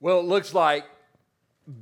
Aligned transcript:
Well, 0.00 0.20
it 0.20 0.26
looks 0.26 0.54
like, 0.54 0.84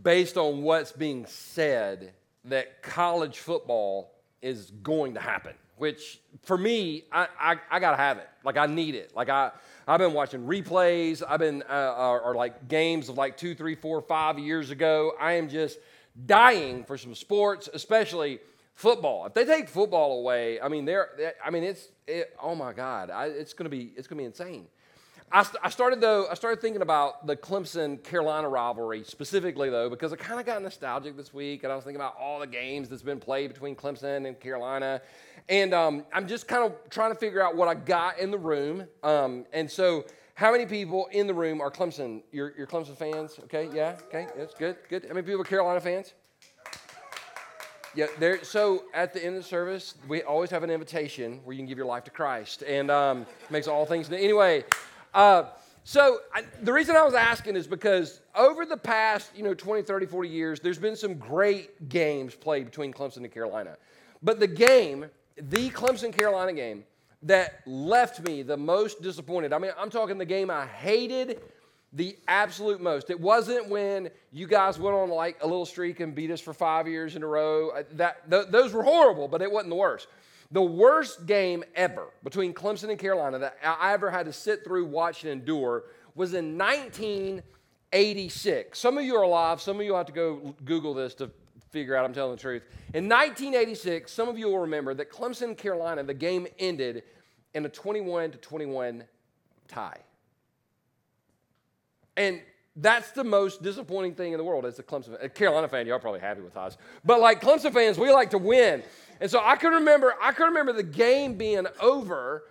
based 0.02 0.36
on 0.36 0.62
what's 0.62 0.92
being 0.92 1.26
said, 1.26 2.12
that 2.46 2.82
college 2.82 3.38
football 3.38 4.12
is 4.40 4.70
going 4.82 5.14
to 5.14 5.20
happen. 5.20 5.54
Which, 5.76 6.20
for 6.42 6.56
me, 6.56 7.04
I, 7.12 7.28
I, 7.38 7.56
I 7.70 7.80
gotta 7.80 7.98
have 7.98 8.16
it. 8.16 8.28
Like 8.42 8.56
I 8.56 8.64
need 8.64 8.94
it. 8.94 9.14
Like 9.14 9.28
I, 9.28 9.50
I've 9.86 9.98
been 9.98 10.14
watching 10.14 10.46
replays. 10.46 11.22
I've 11.26 11.40
been, 11.40 11.62
uh, 11.68 11.94
or, 11.98 12.20
or 12.22 12.34
like 12.34 12.66
games 12.68 13.10
of 13.10 13.18
like 13.18 13.36
two, 13.36 13.54
three, 13.54 13.74
four, 13.74 14.00
five 14.00 14.38
years 14.38 14.70
ago. 14.70 15.12
I 15.20 15.32
am 15.34 15.50
just 15.50 15.78
dying 16.24 16.84
for 16.84 16.96
some 16.96 17.14
sports, 17.14 17.68
especially 17.74 18.40
football. 18.74 19.26
If 19.26 19.34
they 19.34 19.44
take 19.44 19.68
football 19.68 20.20
away, 20.20 20.58
I 20.62 20.68
mean, 20.68 20.86
they're, 20.86 21.34
I 21.44 21.50
mean, 21.50 21.62
it's, 21.62 21.88
it, 22.06 22.34
oh 22.42 22.54
my 22.54 22.72
God, 22.72 23.10
I, 23.10 23.26
it's 23.26 23.52
gonna 23.52 23.68
be, 23.68 23.92
it's 23.96 24.08
gonna 24.08 24.20
be 24.20 24.26
insane. 24.26 24.68
I, 25.32 25.42
st- 25.42 25.58
I, 25.62 25.70
started 25.70 26.00
though. 26.00 26.28
I 26.30 26.34
started 26.34 26.60
thinking 26.60 26.82
about 26.82 27.26
the 27.26 27.36
Clemson 27.36 28.02
Carolina 28.04 28.48
rivalry 28.48 29.02
specifically 29.02 29.70
though, 29.70 29.90
because 29.90 30.12
I 30.12 30.16
kind 30.16 30.38
of 30.38 30.46
got 30.46 30.62
nostalgic 30.62 31.16
this 31.16 31.34
week, 31.34 31.64
and 31.64 31.72
I 31.72 31.76
was 31.76 31.84
thinking 31.84 32.00
about 32.00 32.16
all 32.18 32.38
the 32.38 32.46
games 32.46 32.88
that's 32.88 33.02
been 33.02 33.18
played 33.18 33.52
between 33.52 33.74
Clemson 33.74 34.26
and 34.26 34.38
Carolina, 34.38 35.02
and 35.48 35.74
um, 35.74 36.04
I'm 36.12 36.28
just 36.28 36.46
kind 36.46 36.64
of 36.64 36.72
trying 36.90 37.12
to 37.12 37.18
figure 37.18 37.42
out 37.42 37.56
what 37.56 37.66
I 37.66 37.74
got 37.74 38.20
in 38.20 38.30
the 38.30 38.38
room. 38.38 38.86
Um, 39.02 39.46
and 39.52 39.68
so, 39.68 40.04
how 40.34 40.52
many 40.52 40.64
people 40.64 41.08
in 41.10 41.26
the 41.26 41.34
room 41.34 41.60
are 41.60 41.72
Clemson? 41.72 42.22
You're, 42.30 42.54
you're 42.56 42.66
Clemson 42.66 42.96
fans? 42.96 43.38
Okay, 43.44 43.68
yeah, 43.74 43.96
okay, 44.06 44.28
that's 44.36 44.54
good, 44.54 44.76
good. 44.88 45.04
How 45.04 45.14
many 45.14 45.26
people 45.26 45.40
are 45.40 45.44
Carolina 45.44 45.80
fans? 45.80 46.14
Yeah, 47.96 48.06
there. 48.20 48.44
So 48.44 48.84
at 48.94 49.12
the 49.12 49.24
end 49.24 49.36
of 49.36 49.42
the 49.42 49.48
service, 49.48 49.94
we 50.06 50.22
always 50.22 50.50
have 50.50 50.62
an 50.62 50.70
invitation 50.70 51.40
where 51.44 51.54
you 51.54 51.58
can 51.58 51.66
give 51.66 51.78
your 51.78 51.86
life 51.86 52.04
to 52.04 52.10
Christ, 52.10 52.62
and 52.62 52.92
um, 52.92 53.26
makes 53.50 53.66
all 53.66 53.84
things. 53.86 54.08
Anyway. 54.12 54.62
Uh, 55.16 55.46
so 55.82 56.18
I, 56.34 56.42
the 56.62 56.72
reason 56.72 56.94
I 56.94 57.02
was 57.02 57.14
asking 57.14 57.56
is 57.56 57.66
because 57.66 58.20
over 58.34 58.66
the 58.66 58.76
past, 58.76 59.30
you 59.34 59.42
know, 59.42 59.54
20, 59.54 59.82
30, 59.82 60.04
40 60.04 60.28
years, 60.28 60.60
there's 60.60 60.78
been 60.78 60.94
some 60.94 61.14
great 61.14 61.88
games 61.88 62.34
played 62.34 62.66
between 62.66 62.92
Clemson 62.92 63.18
and 63.18 63.32
Carolina. 63.32 63.78
But 64.22 64.40
the 64.40 64.46
game, 64.46 65.06
the 65.38 65.70
Clemson 65.70 66.12
Carolina 66.12 66.52
game, 66.52 66.84
that 67.22 67.62
left 67.66 68.20
me 68.28 68.42
the 68.42 68.58
most 68.58 69.00
disappointed. 69.00 69.54
I 69.54 69.58
mean, 69.58 69.70
I'm 69.78 69.88
talking 69.88 70.18
the 70.18 70.26
game 70.26 70.50
I 70.50 70.66
hated 70.66 71.40
the 71.94 72.14
absolute 72.28 72.82
most. 72.82 73.08
It 73.08 73.18
wasn't 73.18 73.70
when 73.70 74.10
you 74.32 74.46
guys 74.46 74.78
went 74.78 74.94
on 74.94 75.08
like 75.08 75.38
a 75.42 75.46
little 75.46 75.64
streak 75.64 76.00
and 76.00 76.14
beat 76.14 76.30
us 76.30 76.42
for 76.42 76.52
five 76.52 76.86
years 76.86 77.16
in 77.16 77.22
a 77.22 77.26
row. 77.26 77.70
That 77.92 78.30
th- 78.30 78.48
those 78.50 78.74
were 78.74 78.82
horrible, 78.82 79.28
but 79.28 79.40
it 79.40 79.50
wasn't 79.50 79.70
the 79.70 79.76
worst. 79.76 80.08
The 80.50 80.62
worst 80.62 81.26
game 81.26 81.62
ever 81.74 82.06
between 82.22 82.54
Clemson 82.54 82.88
and 82.90 82.98
Carolina 82.98 83.38
that 83.40 83.56
I 83.64 83.92
ever 83.92 84.10
had 84.10 84.26
to 84.26 84.32
sit 84.32 84.64
through, 84.64 84.86
watch, 84.86 85.24
and 85.24 85.32
endure 85.32 85.84
was 86.14 86.34
in 86.34 86.56
1986. 86.56 88.78
Some 88.78 88.96
of 88.98 89.04
you 89.04 89.16
are 89.16 89.22
alive, 89.22 89.60
some 89.60 89.80
of 89.80 89.84
you 89.84 89.94
have 89.94 90.06
to 90.06 90.12
go 90.12 90.54
Google 90.64 90.94
this 90.94 91.14
to 91.14 91.32
figure 91.70 91.96
out 91.96 92.04
I'm 92.04 92.14
telling 92.14 92.36
the 92.36 92.40
truth. 92.40 92.62
In 92.94 93.08
1986, 93.08 94.12
some 94.12 94.28
of 94.28 94.38
you 94.38 94.46
will 94.46 94.60
remember 94.60 94.94
that 94.94 95.10
Clemson, 95.10 95.56
Carolina, 95.56 96.04
the 96.04 96.14
game 96.14 96.46
ended 96.58 97.02
in 97.54 97.66
a 97.66 97.68
21 97.68 98.30
to 98.30 98.38
21 98.38 99.02
tie. 99.68 99.98
And 102.16 102.40
that's 102.76 103.10
the 103.12 103.24
most 103.24 103.62
disappointing 103.62 104.14
thing 104.14 104.32
in 104.32 104.38
the 104.38 104.44
world 104.44 104.66
as 104.66 104.78
a 104.78 104.82
Clemson 104.82 105.22
a 105.22 105.28
Carolina 105.28 105.68
fan. 105.68 105.86
Y'all 105.86 105.98
probably 105.98 106.20
happy 106.20 106.42
with 106.42 106.56
us, 106.56 106.76
but 107.04 107.20
like 107.20 107.40
Clemson 107.40 107.72
fans, 107.72 107.98
we 107.98 108.10
like 108.10 108.30
to 108.30 108.38
win. 108.38 108.82
And 109.20 109.30
so 109.30 109.40
I 109.42 109.56
can 109.56 109.72
remember, 109.72 110.14
I 110.20 110.32
can 110.32 110.46
remember 110.46 110.72
the 110.72 110.82
game 110.82 111.34
being 111.34 111.66
over, 111.80 112.44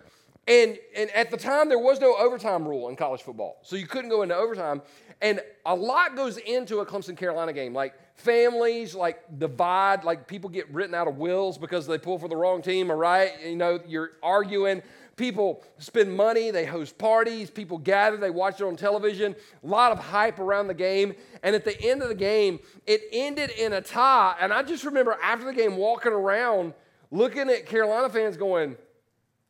and, 0.48 0.78
and 0.96 1.10
at 1.10 1.30
the 1.30 1.36
time 1.36 1.68
there 1.68 1.78
was 1.78 2.00
no 2.00 2.16
overtime 2.16 2.66
rule 2.66 2.88
in 2.88 2.96
college 2.96 3.22
football. 3.22 3.58
So 3.62 3.76
you 3.76 3.86
couldn't 3.86 4.10
go 4.10 4.22
into 4.22 4.34
overtime. 4.34 4.82
And 5.22 5.40
a 5.64 5.74
lot 5.74 6.14
goes 6.14 6.36
into 6.36 6.80
a 6.80 6.86
Clemson 6.86 7.16
Carolina 7.16 7.52
game. 7.52 7.72
Like 7.72 7.94
families 8.16 8.94
like 8.94 9.38
divide, 9.38 10.04
like 10.04 10.26
people 10.26 10.50
get 10.50 10.68
written 10.72 10.94
out 10.94 11.08
of 11.08 11.16
wills 11.16 11.56
because 11.56 11.86
they 11.86 11.98
pull 11.98 12.18
for 12.18 12.28
the 12.28 12.36
wrong 12.36 12.62
team, 12.62 12.90
all 12.90 12.96
right? 12.96 13.32
You 13.44 13.56
know, 13.56 13.80
you're 13.86 14.12
arguing. 14.22 14.82
People 15.16 15.64
spend 15.78 16.14
money, 16.14 16.50
they 16.50 16.66
host 16.66 16.98
parties, 16.98 17.50
people 17.50 17.78
gather, 17.78 18.18
they 18.18 18.28
watch 18.28 18.60
it 18.60 18.64
on 18.64 18.76
television. 18.76 19.34
A 19.64 19.66
lot 19.66 19.90
of 19.90 19.98
hype 19.98 20.38
around 20.38 20.66
the 20.66 20.74
game. 20.74 21.14
And 21.42 21.56
at 21.56 21.64
the 21.64 21.80
end 21.80 22.02
of 22.02 22.08
the 22.10 22.14
game, 22.14 22.60
it 22.86 23.02
ended 23.12 23.50
in 23.50 23.72
a 23.72 23.80
tie. 23.80 24.36
And 24.38 24.52
I 24.52 24.62
just 24.62 24.84
remember 24.84 25.16
after 25.22 25.46
the 25.46 25.54
game 25.54 25.76
walking 25.76 26.12
around 26.12 26.74
looking 27.10 27.48
at 27.48 27.64
Carolina 27.64 28.10
fans 28.10 28.36
going, 28.36 28.76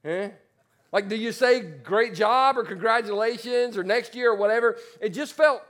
eh? 0.05 0.31
Like, 0.93 1.09
do 1.09 1.17
you 1.17 1.33
say 1.33 1.61
great 1.61 2.15
job 2.15 2.57
or 2.57 2.63
congratulations 2.63 3.77
or 3.77 3.83
next 3.83 4.15
year 4.15 4.31
or 4.31 4.37
whatever? 4.37 4.77
It 5.01 5.11
just 5.11 5.33
felt, 5.35 5.63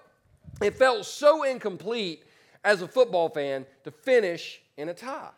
it 0.60 0.74
felt 0.74 1.06
so 1.06 1.42
incomplete 1.42 2.22
as 2.62 2.82
a 2.82 2.88
football 2.88 3.30
fan 3.30 3.64
to 3.84 3.90
finish 3.90 4.60
in 4.76 4.90
a 4.90 4.94
tie. 4.94 5.30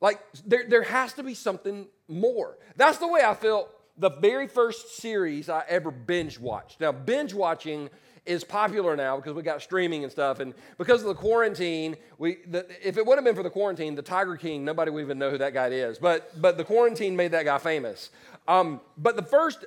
Like, 0.00 0.20
there, 0.44 0.64
there 0.68 0.82
has 0.82 1.12
to 1.14 1.22
be 1.22 1.34
something 1.34 1.86
more. 2.08 2.58
That's 2.76 2.98
the 2.98 3.08
way 3.08 3.22
I 3.24 3.34
felt 3.34 3.70
the 3.98 4.10
very 4.10 4.46
first 4.46 4.96
series 4.96 5.48
I 5.48 5.64
ever 5.68 5.90
binge 5.90 6.38
watched. 6.38 6.80
Now, 6.80 6.92
binge 6.92 7.32
watching 7.32 7.88
is 8.26 8.44
popular 8.44 8.96
now 8.96 9.16
because 9.16 9.34
we 9.34 9.42
got 9.42 9.62
streaming 9.62 10.02
and 10.02 10.12
stuff, 10.12 10.40
and 10.40 10.52
because 10.78 11.00
of 11.00 11.08
the 11.08 11.14
quarantine, 11.14 11.96
we 12.18 12.38
the, 12.48 12.66
if 12.86 12.98
it 12.98 13.06
would 13.06 13.16
have 13.16 13.24
been 13.24 13.36
for 13.36 13.44
the 13.44 13.50
quarantine, 13.50 13.94
the 13.94 14.02
Tiger 14.02 14.36
King, 14.36 14.64
nobody 14.64 14.90
would 14.90 15.00
even 15.00 15.18
know 15.18 15.30
who 15.30 15.38
that 15.38 15.54
guy 15.54 15.68
is. 15.68 15.98
But 15.98 16.40
but 16.40 16.58
the 16.58 16.64
quarantine 16.64 17.16
made 17.16 17.30
that 17.32 17.44
guy 17.44 17.58
famous. 17.58 18.10
Um, 18.48 18.80
but 18.98 19.16
the 19.16 19.22
first 19.22 19.64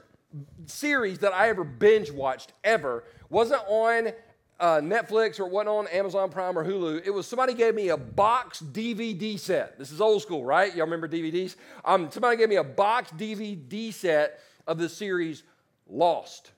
series 0.65 1.19
that 1.19 1.33
I 1.33 1.49
ever 1.49 1.63
binge 1.63 2.11
watched 2.11 2.53
ever 2.63 3.03
wasn't 3.29 3.61
on 3.67 4.11
uh, 4.59 4.79
Netflix 4.81 5.39
or 5.39 5.45
it 5.45 5.51
wasn't 5.51 5.69
on 5.69 5.87
Amazon 5.87 6.29
Prime 6.29 6.57
or 6.57 6.65
Hulu. 6.65 7.01
It 7.05 7.11
was 7.11 7.27
somebody 7.27 7.53
gave 7.53 7.75
me 7.75 7.89
a 7.89 7.97
box 7.97 8.61
DVD 8.61 9.39
set. 9.39 9.79
This 9.79 9.91
is 9.91 10.01
old 10.01 10.21
school, 10.21 10.43
right? 10.43 10.73
Y'all 10.75 10.85
remember 10.85 11.07
DVDs? 11.07 11.55
Um, 11.85 12.11
somebody 12.11 12.37
gave 12.37 12.49
me 12.49 12.57
a 12.57 12.63
box 12.63 13.11
DVD 13.11 13.93
set 13.93 14.39
of 14.67 14.77
the 14.77 14.89
series 14.89 15.43
Lost. 15.87 16.51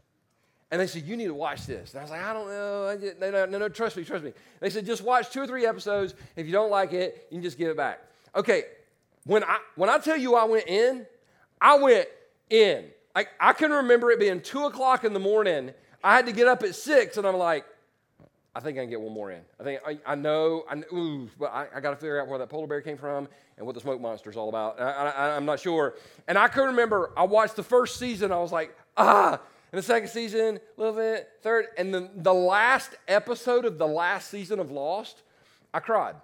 And 0.71 0.79
they 0.79 0.87
said, 0.87 1.03
You 1.03 1.15
need 1.17 1.27
to 1.27 1.33
watch 1.33 1.65
this. 1.65 1.91
And 1.91 1.99
I 1.99 2.03
was 2.03 2.11
like, 2.11 2.21
I 2.21 2.33
don't 2.33 2.47
know. 2.47 2.87
I 2.87 2.97
just, 2.97 3.19
no, 3.19 3.45
no, 3.45 3.57
no, 3.57 3.69
trust 3.69 3.97
me, 3.97 4.03
trust 4.03 4.23
me. 4.23 4.33
They 4.59 4.69
said, 4.69 4.85
Just 4.85 5.03
watch 5.03 5.29
two 5.29 5.41
or 5.41 5.47
three 5.47 5.65
episodes. 5.65 6.15
If 6.35 6.45
you 6.45 6.51
don't 6.51 6.71
like 6.71 6.93
it, 6.93 7.27
you 7.29 7.37
can 7.37 7.43
just 7.43 7.57
give 7.57 7.69
it 7.69 7.77
back. 7.77 7.99
Okay, 8.35 8.63
when 9.25 9.43
I, 9.43 9.59
when 9.75 9.89
I 9.89 9.99
tell 9.99 10.17
you 10.17 10.35
I 10.35 10.45
went 10.45 10.67
in, 10.67 11.05
I 11.59 11.77
went 11.77 12.07
in. 12.49 12.85
I, 13.15 13.25
I 13.39 13.53
can 13.53 13.71
remember 13.71 14.11
it 14.11 14.19
being 14.19 14.39
two 14.39 14.65
o'clock 14.65 15.03
in 15.03 15.13
the 15.13 15.19
morning. 15.19 15.71
I 16.03 16.15
had 16.15 16.25
to 16.25 16.31
get 16.31 16.47
up 16.47 16.63
at 16.63 16.73
six, 16.75 17.17
and 17.17 17.27
I'm 17.27 17.37
like, 17.37 17.65
I 18.53 18.59
think 18.59 18.77
I 18.77 18.81
can 18.81 18.89
get 18.89 18.99
one 18.99 19.13
more 19.13 19.31
in. 19.31 19.41
I 19.59 19.63
think 19.63 19.81
I, 19.85 19.97
I 20.05 20.15
know, 20.15 20.65
I, 20.69 20.75
ooh, 20.93 21.29
but 21.39 21.53
I, 21.53 21.67
I 21.75 21.79
got 21.79 21.91
to 21.91 21.95
figure 21.95 22.21
out 22.21 22.27
where 22.27 22.37
that 22.37 22.49
polar 22.49 22.67
bear 22.67 22.81
came 22.81 22.97
from 22.97 23.29
and 23.57 23.65
what 23.65 23.75
the 23.75 23.81
smoke 23.81 24.01
monster 24.01 24.29
is 24.29 24.35
all 24.35 24.49
about. 24.49 24.79
I, 24.81 25.37
am 25.37 25.45
not 25.45 25.59
sure. 25.59 25.95
And 26.27 26.37
I 26.37 26.49
can 26.49 26.63
remember 26.63 27.11
I 27.15 27.23
watched 27.23 27.55
the 27.55 27.63
first 27.63 27.97
season. 27.97 28.31
I 28.31 28.39
was 28.39 28.51
like, 28.51 28.75
ah. 28.97 29.39
And 29.71 29.79
the 29.79 29.83
second 29.83 30.09
season, 30.09 30.57
a 30.57 30.81
little 30.81 30.95
bit, 30.95 31.29
third, 31.41 31.67
and 31.77 31.93
then 31.93 32.09
the 32.17 32.33
last 32.33 32.93
episode 33.07 33.63
of 33.63 33.77
the 33.77 33.87
last 33.87 34.29
season 34.29 34.59
of 34.59 34.69
Lost, 34.69 35.21
I 35.73 35.79
cried. 35.79 36.15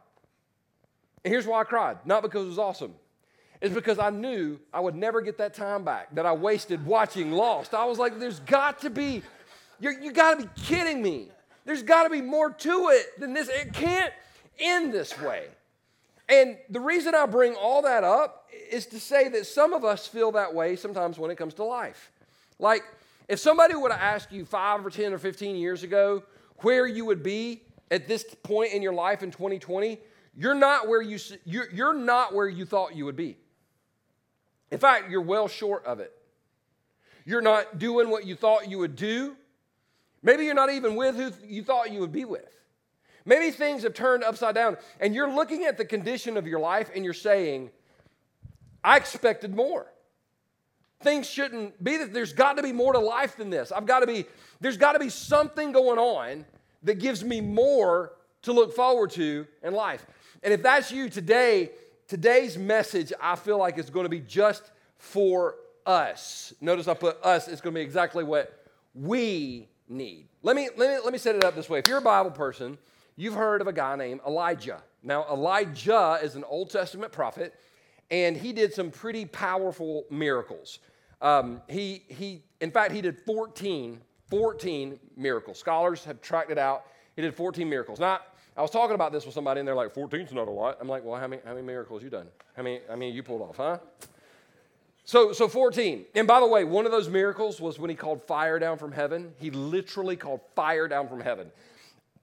And 1.23 1.31
here's 1.31 1.47
why 1.47 1.61
I 1.61 1.63
cried. 1.63 1.97
Not 2.05 2.23
because 2.23 2.43
it 2.43 2.49
was 2.49 2.59
awesome. 2.59 2.93
It's 3.61 3.73
because 3.73 3.99
I 3.99 4.09
knew 4.09 4.59
I 4.73 4.81
would 4.81 4.95
never 4.95 5.21
get 5.21 5.37
that 5.37 5.53
time 5.53 5.85
back 5.85 6.13
that 6.15 6.25
I 6.25 6.33
wasted 6.33 6.85
watching 6.85 7.31
Lost. 7.31 7.73
I 7.73 7.85
was 7.85 7.97
like, 7.97 8.19
there's 8.19 8.41
got 8.41 8.81
to 8.81 8.89
be, 8.89 9.23
you 9.79 9.91
you 10.01 10.11
got 10.11 10.37
to 10.37 10.45
be 10.45 10.49
kidding 10.61 11.01
me. 11.01 11.29
There's 11.67 11.83
got 11.83 12.03
to 12.03 12.09
be 12.09 12.21
more 12.21 12.49
to 12.49 12.89
it 12.93 13.19
than 13.19 13.33
this. 13.33 13.49
It 13.49 13.73
can't 13.73 14.13
end 14.57 14.93
this 14.93 15.19
way. 15.19 15.47
And 16.29 16.57
the 16.69 16.79
reason 16.79 17.13
I 17.13 17.25
bring 17.25 17.55
all 17.55 17.81
that 17.81 18.05
up 18.05 18.49
is 18.71 18.85
to 18.87 19.01
say 19.01 19.27
that 19.27 19.45
some 19.45 19.73
of 19.73 19.83
us 19.83 20.07
feel 20.07 20.31
that 20.31 20.55
way 20.55 20.77
sometimes 20.77 21.19
when 21.19 21.29
it 21.29 21.35
comes 21.35 21.53
to 21.55 21.65
life. 21.65 22.09
Like, 22.57 22.83
if 23.27 23.39
somebody 23.39 23.75
would 23.75 23.91
have 23.91 23.99
asked 23.99 24.31
you 24.31 24.45
five 24.45 24.85
or 24.85 24.89
10 24.89 25.11
or 25.11 25.17
15 25.17 25.57
years 25.57 25.83
ago 25.83 26.23
where 26.59 26.87
you 26.87 27.03
would 27.03 27.21
be 27.21 27.63
at 27.91 28.07
this 28.07 28.23
point 28.43 28.71
in 28.71 28.81
your 28.81 28.93
life 28.93 29.21
in 29.21 29.29
2020, 29.29 29.99
you're 30.37 30.55
not 30.55 30.87
where 30.87 31.01
you, 31.01 31.19
you're, 31.43 31.69
you're 31.73 31.93
not 31.93 32.33
where 32.33 32.47
you 32.47 32.63
thought 32.63 32.95
you 32.95 33.03
would 33.03 33.17
be. 33.17 33.35
In 34.71 34.79
fact, 34.79 35.09
you're 35.09 35.19
well 35.19 35.49
short 35.49 35.85
of 35.85 35.99
it. 35.99 36.13
You're 37.25 37.41
not 37.41 37.77
doing 37.77 38.09
what 38.09 38.25
you 38.25 38.37
thought 38.37 38.69
you 38.69 38.77
would 38.77 38.95
do. 38.95 39.35
Maybe 40.23 40.45
you're 40.45 40.55
not 40.55 40.71
even 40.71 40.95
with 40.95 41.15
who 41.15 41.31
you 41.45 41.63
thought 41.63 41.91
you 41.91 41.99
would 41.99 42.11
be 42.11 42.25
with. 42.25 42.53
Maybe 43.25 43.51
things 43.51 43.83
have 43.83 43.93
turned 43.93 44.23
upside 44.23 44.55
down 44.55 44.77
and 44.99 45.13
you're 45.13 45.31
looking 45.31 45.65
at 45.65 45.77
the 45.77 45.85
condition 45.85 46.37
of 46.37 46.47
your 46.47 46.59
life 46.59 46.89
and 46.95 47.03
you're 47.03 47.13
saying, 47.13 47.69
I 48.83 48.97
expected 48.97 49.53
more. 49.53 49.85
Things 51.01 51.29
shouldn't 51.29 51.83
be 51.83 51.97
that 51.97 52.13
there's 52.13 52.33
got 52.33 52.57
to 52.57 52.63
be 52.63 52.71
more 52.71 52.93
to 52.93 52.99
life 52.99 53.35
than 53.35 53.49
this. 53.49 53.71
I've 53.71 53.85
got 53.85 53.99
to 53.99 54.07
be, 54.07 54.25
there's 54.61 54.77
got 54.77 54.93
to 54.93 54.99
be 54.99 55.09
something 55.09 55.71
going 55.71 55.99
on 55.99 56.45
that 56.83 56.99
gives 56.99 57.23
me 57.23 57.41
more 57.41 58.13
to 58.43 58.53
look 58.53 58.73
forward 58.73 59.11
to 59.11 59.45
in 59.61 59.73
life. 59.73 60.05
And 60.41 60.53
if 60.53 60.63
that's 60.63 60.91
you 60.91 61.09
today, 61.09 61.71
today's 62.07 62.57
message 62.57 63.11
I 63.21 63.35
feel 63.35 63.57
like 63.57 63.77
is 63.77 63.89
going 63.89 64.05
to 64.05 64.09
be 64.09 64.21
just 64.21 64.63
for 64.97 65.55
us. 65.85 66.53
Notice 66.61 66.87
I 66.87 66.93
put 66.93 67.21
us, 67.23 67.47
it's 67.47 67.61
going 67.61 67.73
to 67.73 67.79
be 67.79 67.83
exactly 67.83 68.23
what 68.23 68.65
we 68.95 69.67
need. 69.89 70.27
Let 70.43 70.55
me, 70.55 70.69
let 70.75 70.89
me, 70.89 70.99
let 71.03 71.13
me 71.13 71.19
set 71.19 71.35
it 71.35 71.43
up 71.43 71.55
this 71.55 71.69
way. 71.69 71.79
If 71.79 71.87
you're 71.87 71.97
a 71.97 72.01
Bible 72.01 72.31
person, 72.31 72.77
you've 73.15 73.33
heard 73.33 73.61
of 73.61 73.67
a 73.67 73.73
guy 73.73 73.95
named 73.95 74.21
Elijah. 74.25 74.81
Now, 75.03 75.25
Elijah 75.29 76.19
is 76.21 76.35
an 76.35 76.43
Old 76.43 76.69
Testament 76.69 77.11
prophet, 77.11 77.53
and 78.11 78.35
he 78.35 78.53
did 78.53 78.73
some 78.73 78.91
pretty 78.91 79.25
powerful 79.25 80.05
miracles. 80.09 80.79
Um, 81.21 81.61
he, 81.67 82.03
he, 82.07 82.43
in 82.61 82.71
fact, 82.71 82.91
he 82.91 83.01
did 83.01 83.17
14, 83.19 83.99
14 84.29 84.99
miracles. 85.15 85.59
Scholars 85.59 86.03
have 86.05 86.21
tracked 86.21 86.51
it 86.51 86.57
out. 86.57 86.85
He 87.15 87.21
did 87.21 87.33
14 87.33 87.67
miracles. 87.67 87.99
Now, 87.99 88.19
I 88.55 88.61
was 88.61 88.71
talking 88.71 88.95
about 88.95 89.11
this 89.11 89.25
with 89.25 89.33
somebody, 89.33 89.59
and 89.59 89.67
they're 89.67 89.75
like, 89.75 89.93
14's 89.93 90.33
not 90.33 90.47
a 90.47 90.51
lot. 90.51 90.77
I'm 90.81 90.87
like, 90.87 91.03
well, 91.03 91.19
how 91.19 91.27
many, 91.27 91.41
how 91.45 91.53
many 91.53 91.65
miracles 91.65 92.03
you 92.03 92.09
done? 92.09 92.27
How 92.55 92.63
many, 92.63 92.81
I 92.89 92.95
mean, 92.95 93.13
you 93.13 93.23
pulled 93.23 93.41
off, 93.41 93.57
huh? 93.57 93.77
So, 95.07 95.31
so 95.31 95.47
14. 95.47 96.05
And 96.15 96.27
by 96.27 96.41
the 96.41 96.45
way, 96.45 96.65
one 96.65 96.85
of 96.85 96.91
those 96.91 97.07
miracles 97.07 97.61
was 97.61 97.79
when 97.79 97.89
he 97.89 97.95
called 97.95 98.21
fire 98.27 98.59
down 98.59 98.77
from 98.77 98.91
heaven. 98.91 99.31
He 99.39 99.49
literally 99.51 100.17
called 100.17 100.41
fire 100.53 100.89
down 100.89 101.07
from 101.07 101.21
heaven. 101.21 101.49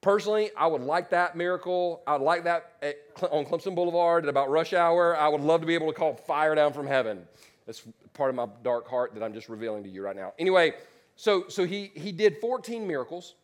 Personally, 0.03 0.51
I 0.55 0.67
would 0.67 0.83
like 0.83 1.09
that 1.09 1.35
miracle. 1.35 2.03
I 2.07 2.13
would 2.13 2.25
like 2.25 2.45
that 2.45 2.73
at, 2.83 2.97
on 3.31 3.47
Clemson 3.47 3.75
Boulevard 3.75 4.25
at 4.25 4.29
about 4.29 4.51
rush 4.51 4.75
hour. 4.75 5.17
I 5.17 5.29
would 5.29 5.41
love 5.41 5.63
to 5.63 5.67
be 5.67 5.73
able 5.73 5.87
to 5.87 5.95
call 5.95 6.13
fire 6.13 6.55
down 6.55 6.75
from 6.75 6.87
heaven. 6.87 7.27
That's 7.65 7.83
part 8.13 8.29
of 8.29 8.37
my 8.37 8.49
dark 8.63 8.87
heart 8.87 9.15
that 9.15 9.23
I'm 9.23 9.33
just 9.33 9.49
revealing 9.49 9.83
to 9.85 9.89
you 9.89 10.03
right 10.03 10.15
now. 10.15 10.35
Anyway, 10.39 10.75
so, 11.17 11.49
so 11.49 11.65
he, 11.65 11.91
he 11.95 12.13
did 12.13 12.37
14 12.43 12.87
miracles 12.87 13.35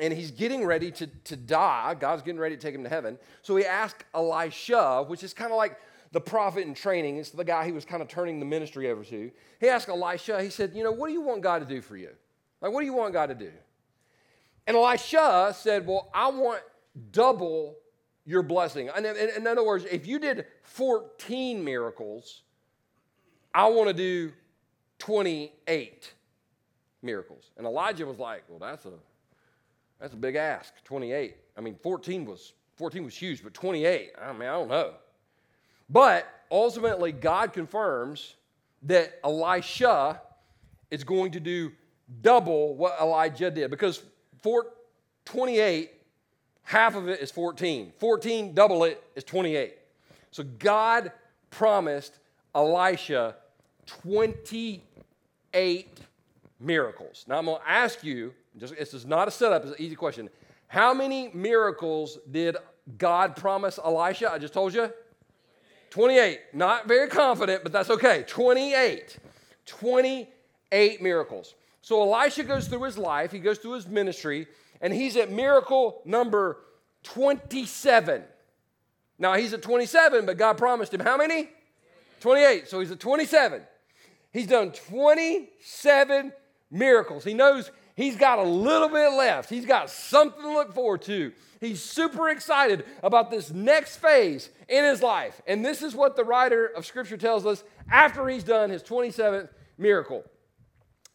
and 0.00 0.12
he's 0.12 0.32
getting 0.32 0.64
ready 0.64 0.90
to, 0.90 1.06
to 1.06 1.36
die. 1.36 1.94
God's 1.94 2.22
getting 2.22 2.40
ready 2.40 2.56
to 2.56 2.60
take 2.60 2.74
him 2.74 2.82
to 2.82 2.90
heaven. 2.90 3.18
So 3.42 3.54
he 3.54 3.64
asked 3.64 4.02
Elisha, 4.14 5.04
which 5.06 5.22
is 5.22 5.32
kind 5.32 5.52
of 5.52 5.58
like 5.58 5.78
the 6.14 6.20
prophet 6.20 6.64
in 6.64 6.74
training. 6.74 7.16
It's 7.16 7.30
the 7.30 7.44
guy 7.44 7.66
he 7.66 7.72
was 7.72 7.84
kind 7.84 8.00
of 8.00 8.08
turning 8.08 8.38
the 8.38 8.46
ministry 8.46 8.88
over 8.88 9.04
to. 9.04 9.32
He 9.60 9.68
asked 9.68 9.88
Elisha, 9.88 10.40
he 10.40 10.48
said, 10.48 10.70
You 10.74 10.84
know, 10.84 10.92
what 10.92 11.08
do 11.08 11.12
you 11.12 11.20
want 11.20 11.42
God 11.42 11.58
to 11.58 11.66
do 11.66 11.82
for 11.82 11.96
you? 11.96 12.10
Like, 12.62 12.72
what 12.72 12.80
do 12.80 12.86
you 12.86 12.94
want 12.94 13.12
God 13.12 13.26
to 13.26 13.34
do? 13.34 13.50
And 14.68 14.76
Elisha 14.76 15.52
said, 15.58 15.86
Well, 15.86 16.10
I 16.14 16.28
want 16.28 16.62
double 17.10 17.76
your 18.24 18.44
blessing. 18.44 18.90
In, 18.96 19.04
in, 19.04 19.30
in 19.36 19.46
other 19.46 19.64
words, 19.64 19.84
if 19.90 20.06
you 20.06 20.20
did 20.20 20.46
14 20.62 21.62
miracles, 21.62 22.42
I 23.52 23.66
want 23.66 23.88
to 23.88 23.94
do 23.94 24.32
28 25.00 26.14
miracles. 27.02 27.50
And 27.56 27.66
Elijah 27.66 28.06
was 28.06 28.20
like, 28.20 28.44
Well, 28.48 28.60
that's 28.60 28.86
a 28.86 28.92
that's 30.00 30.14
a 30.14 30.16
big 30.18 30.36
ask. 30.36 30.72
28. 30.84 31.34
I 31.56 31.60
mean, 31.60 31.74
14 31.82 32.24
was 32.24 32.52
14 32.76 33.04
was 33.04 33.16
huge, 33.16 33.42
but 33.42 33.52
28, 33.52 34.12
I 34.20 34.32
mean, 34.32 34.42
I 34.42 34.52
don't 34.52 34.68
know. 34.68 34.94
But 35.88 36.26
ultimately, 36.50 37.12
God 37.12 37.52
confirms 37.52 38.34
that 38.82 39.18
Elisha 39.24 40.20
is 40.90 41.04
going 41.04 41.32
to 41.32 41.40
do 41.40 41.72
double 42.22 42.74
what 42.74 42.96
Elijah 43.00 43.50
did 43.50 43.70
because 43.70 44.02
for 44.42 44.66
28, 45.24 45.90
half 46.62 46.94
of 46.94 47.08
it 47.08 47.20
is 47.20 47.30
14. 47.30 47.92
14, 47.98 48.54
double 48.54 48.84
it 48.84 49.02
is 49.16 49.24
28. 49.24 49.74
So 50.30 50.44
God 50.58 51.12
promised 51.50 52.18
Elisha 52.54 53.36
28 53.86 55.88
miracles. 56.60 57.24
Now 57.28 57.38
I'm 57.38 57.46
going 57.46 57.60
to 57.60 57.68
ask 57.68 58.04
you, 58.04 58.34
just, 58.58 58.76
this 58.76 58.94
is 58.94 59.06
not 59.06 59.28
a 59.28 59.30
setup, 59.30 59.64
it's 59.64 59.78
an 59.78 59.84
easy 59.84 59.96
question. 59.96 60.28
How 60.66 60.92
many 60.92 61.30
miracles 61.32 62.18
did 62.30 62.56
God 62.98 63.36
promise 63.36 63.78
Elisha? 63.82 64.30
I 64.30 64.38
just 64.38 64.54
told 64.54 64.74
you 64.74 64.90
28. 65.94 66.40
Not 66.52 66.88
very 66.88 67.06
confident, 67.06 67.62
but 67.62 67.70
that's 67.70 67.88
okay. 67.88 68.24
28. 68.26 69.16
28 69.64 71.00
miracles. 71.00 71.54
So 71.82 72.02
Elisha 72.02 72.42
goes 72.42 72.66
through 72.66 72.82
his 72.82 72.98
life, 72.98 73.30
he 73.30 73.38
goes 73.38 73.58
through 73.58 73.74
his 73.74 73.86
ministry, 73.86 74.48
and 74.80 74.92
he's 74.92 75.16
at 75.16 75.30
miracle 75.30 76.02
number 76.04 76.58
27. 77.04 78.24
Now 79.20 79.34
he's 79.34 79.52
at 79.52 79.62
27, 79.62 80.26
but 80.26 80.36
God 80.36 80.58
promised 80.58 80.92
him 80.92 80.98
how 80.98 81.16
many? 81.16 81.48
28. 82.18 82.66
So 82.66 82.80
he's 82.80 82.90
at 82.90 82.98
27. 82.98 83.62
He's 84.32 84.48
done 84.48 84.72
27 84.72 86.32
miracles. 86.72 87.22
He 87.22 87.34
knows 87.34 87.70
he's 87.94 88.16
got 88.16 88.38
a 88.38 88.42
little 88.42 88.88
bit 88.88 89.12
left. 89.12 89.50
He's 89.50 89.66
got 89.66 89.90
something 89.90 90.42
to 90.42 90.52
look 90.52 90.72
forward 90.72 91.02
to. 91.02 91.32
He's 91.60 91.82
super 91.82 92.28
excited 92.28 92.84
about 93.02 93.30
this 93.30 93.50
next 93.50 93.96
phase 93.96 94.50
in 94.68 94.84
his 94.84 95.02
life. 95.02 95.40
And 95.46 95.64
this 95.64 95.82
is 95.82 95.94
what 95.94 96.16
the 96.16 96.24
writer 96.24 96.66
of 96.66 96.84
Scripture 96.84 97.16
tells 97.16 97.46
us 97.46 97.64
after 97.90 98.28
he's 98.28 98.44
done 98.44 98.70
his 98.70 98.82
27th 98.82 99.48
miracle. 99.78 100.24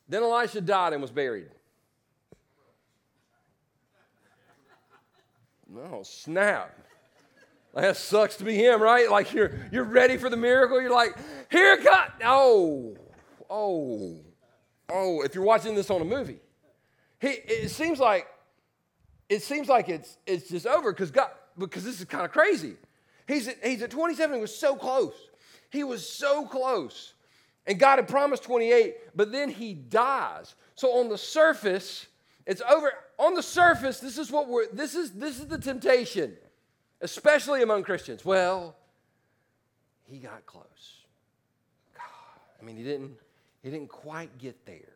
Then 0.08 0.24
Elisha 0.24 0.62
died 0.62 0.94
and 0.94 1.02
was 1.02 1.12
buried. 1.12 1.50
No, 5.72 6.02
snap. 6.04 6.76
That 7.76 7.96
sucks 7.96 8.38
to 8.38 8.44
be 8.44 8.56
him, 8.56 8.82
right? 8.82 9.10
Like 9.10 9.34
you're 9.34 9.52
you're 9.72 9.84
ready 9.84 10.18
for 10.18 10.30
the 10.30 10.38
miracle. 10.38 10.82
You're 10.82 10.94
like, 10.94 11.16
here 11.52 11.78
God. 11.78 12.12
Oh, 12.26 12.98
oh, 13.50 14.20
oh. 14.90 15.22
If 15.22 15.36
you're 15.36 15.44
watching 15.44 15.76
this 15.76 15.92
on 15.92 16.02
a 16.02 16.06
movie, 16.06 16.40
he, 17.20 17.28
it 17.28 17.70
seems 17.70 18.00
like 18.00 18.28
it 19.28 19.44
seems 19.44 19.68
like 19.68 19.90
it's 19.90 20.18
it's 20.26 20.50
just 20.50 20.66
over 20.66 20.92
because 20.92 21.12
God 21.12 21.30
because 21.58 21.84
this 21.84 22.00
is 22.00 22.06
kind 22.06 22.26
of 22.26 22.32
crazy. 22.32 22.76
He's 23.28 23.48
at, 23.48 23.58
he's 23.64 23.82
at 23.82 23.92
27. 23.92 24.36
He 24.36 24.42
was 24.42 24.56
so 24.56 24.76
close. 24.76 25.14
He 25.70 25.84
was 25.84 26.08
so 26.08 26.46
close. 26.46 27.14
And 27.68 27.80
God 27.80 27.98
had 27.98 28.08
promised 28.08 28.44
28, 28.44 29.16
but 29.16 29.32
then 29.32 29.50
he 29.50 29.76
dies. 29.76 30.56
So 30.74 31.00
on 31.00 31.10
the 31.10 31.18
surface, 31.18 32.08
it's 32.48 32.62
over. 32.68 32.92
On 33.20 33.36
the 33.36 33.44
surface, 33.44 34.00
this 34.00 34.18
is 34.18 34.32
what 34.32 34.48
we're 34.48 34.72
this 34.72 34.96
is 34.96 35.12
this 35.12 35.40
is 35.40 35.48
the 35.48 35.60
temptation, 35.60 36.36
especially 37.02 37.62
among 37.62 37.84
Christians. 37.84 38.26
Well, 38.26 38.76
he 40.06 40.18
got 40.18 40.46
close. 40.46 41.04
God, 41.94 42.04
I 42.60 42.66
mean, 42.66 42.78
he 42.78 42.84
didn't 42.84 43.12
he 43.62 43.70
didn't 43.70 43.90
quite 43.90 44.38
get 44.40 44.66
there, 44.66 44.96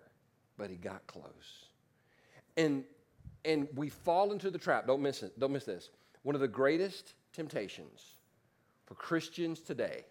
but 0.57 0.69
he 0.69 0.77
got 0.77 1.05
close. 1.05 1.67
And 2.57 2.83
and 3.45 3.67
we 3.75 3.89
fall 3.89 4.31
into 4.31 4.49
the 4.49 4.57
trap. 4.57 4.87
Don't 4.87 5.01
miss 5.01 5.23
it. 5.23 5.37
Don't 5.39 5.51
miss 5.51 5.65
this. 5.65 5.89
One 6.23 6.35
of 6.35 6.41
the 6.41 6.47
greatest 6.47 7.13
temptations 7.33 8.15
for 8.85 8.95
Christians 8.95 9.59
today 9.59 10.05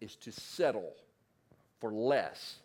is 0.00 0.14
to 0.16 0.30
settle 0.30 0.92
for 1.80 1.92
less 1.92 2.56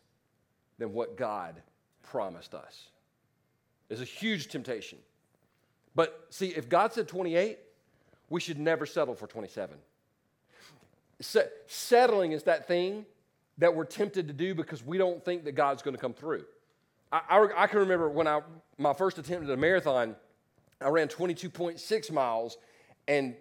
than 0.77 0.93
what 0.93 1.17
God 1.17 1.61
promised 2.03 2.53
us. 2.53 2.89
It's 3.89 4.01
a 4.01 4.05
huge 4.05 4.49
temptation. 4.49 4.99
But 5.95 6.27
see, 6.29 6.47
if 6.47 6.69
God 6.69 6.93
said 6.93 7.07
28, 7.07 7.59
we 8.29 8.41
should 8.41 8.59
never 8.59 8.85
settle 8.85 9.15
for 9.15 9.27
27. 9.27 9.77
settling 11.67 12.31
is 12.31 12.43
that 12.43 12.67
thing 12.67 13.05
that 13.59 13.75
we're 13.75 13.85
tempted 13.85 14.27
to 14.27 14.33
do 14.33 14.55
because 14.55 14.83
we 14.83 14.97
don't 14.97 15.23
think 15.23 15.43
that 15.43 15.51
God's 15.53 15.83
going 15.83 15.95
to 15.95 16.01
come 16.01 16.13
through. 16.13 16.45
I, 17.13 17.21
I, 17.29 17.63
I, 17.63 17.67
can 17.67 17.79
remember 17.79 18.09
when 18.09 18.27
I 18.27 18.41
my 18.79 18.91
first 18.91 19.19
attempt 19.19 19.47
at 19.47 19.53
a 19.53 19.57
marathon, 19.57 20.15
I 20.81 20.89
ran 20.89 21.07
22.6 21.07 22.11
miles 22.11 22.57
and 23.07 23.35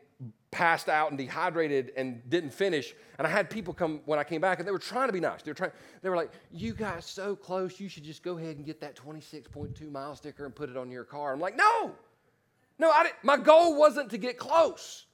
passed 0.50 0.90
out 0.90 1.08
and 1.08 1.16
dehydrated 1.16 1.92
and 1.96 2.22
didn't 2.28 2.52
finish. 2.52 2.94
And 3.18 3.26
I 3.26 3.30
had 3.30 3.48
people 3.48 3.72
come 3.72 4.02
when 4.04 4.18
I 4.18 4.24
came 4.24 4.42
back 4.42 4.58
and 4.58 4.68
they 4.68 4.72
were 4.72 4.78
trying 4.78 5.08
to 5.08 5.12
be 5.12 5.20
nice. 5.20 5.42
They 5.42 5.50
were 5.50 5.54
trying, 5.54 5.72
they 6.02 6.10
were 6.10 6.16
like, 6.16 6.30
You 6.52 6.74
guys 6.74 7.06
so 7.06 7.34
close, 7.34 7.80
you 7.80 7.88
should 7.88 8.04
just 8.04 8.22
go 8.22 8.36
ahead 8.36 8.56
and 8.56 8.66
get 8.66 8.80
that 8.82 8.94
26.2 8.94 9.90
mile 9.90 10.14
sticker 10.14 10.44
and 10.44 10.54
put 10.54 10.68
it 10.68 10.76
on 10.76 10.90
your 10.90 11.04
car. 11.04 11.32
I'm 11.32 11.40
like, 11.40 11.56
No, 11.56 11.92
no, 12.78 12.90
I 12.90 13.04
didn't. 13.04 13.24
my 13.24 13.38
goal 13.38 13.78
wasn't 13.78 14.10
to 14.10 14.18
get 14.18 14.38
close. 14.38 15.06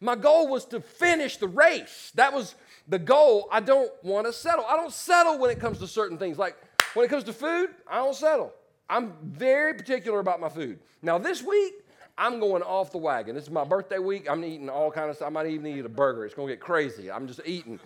My 0.00 0.14
goal 0.14 0.48
was 0.48 0.66
to 0.66 0.80
finish 0.80 1.38
the 1.38 1.48
race. 1.48 2.12
That 2.14 2.32
was 2.32 2.54
the 2.86 2.98
goal. 2.98 3.48
I 3.50 3.60
don't 3.60 3.90
want 4.04 4.26
to 4.26 4.32
settle. 4.32 4.64
I 4.66 4.76
don't 4.76 4.92
settle 4.92 5.38
when 5.38 5.50
it 5.50 5.58
comes 5.58 5.78
to 5.78 5.86
certain 5.86 6.18
things. 6.18 6.38
Like 6.38 6.56
when 6.94 7.04
it 7.04 7.08
comes 7.08 7.24
to 7.24 7.32
food, 7.32 7.70
I 7.88 7.96
don't 7.96 8.14
settle. 8.14 8.52
I'm 8.88 9.14
very 9.22 9.74
particular 9.74 10.20
about 10.20 10.40
my 10.40 10.48
food. 10.48 10.78
Now, 11.02 11.18
this 11.18 11.42
week, 11.42 11.74
I'm 12.16 12.38
going 12.38 12.62
off 12.62 12.92
the 12.92 12.98
wagon. 12.98 13.34
This 13.34 13.44
is 13.44 13.50
my 13.50 13.64
birthday 13.64 13.98
week. 13.98 14.28
I'm 14.30 14.44
eating 14.44 14.68
all 14.68 14.90
kind 14.90 15.10
of 15.10 15.16
stuff. 15.16 15.26
I 15.26 15.30
might 15.30 15.46
even 15.46 15.66
eat 15.66 15.84
a 15.84 15.88
burger. 15.88 16.24
It's 16.24 16.34
going 16.34 16.48
to 16.48 16.54
get 16.54 16.60
crazy. 16.60 17.10
I'm 17.10 17.26
just 17.26 17.40
eating. 17.44 17.80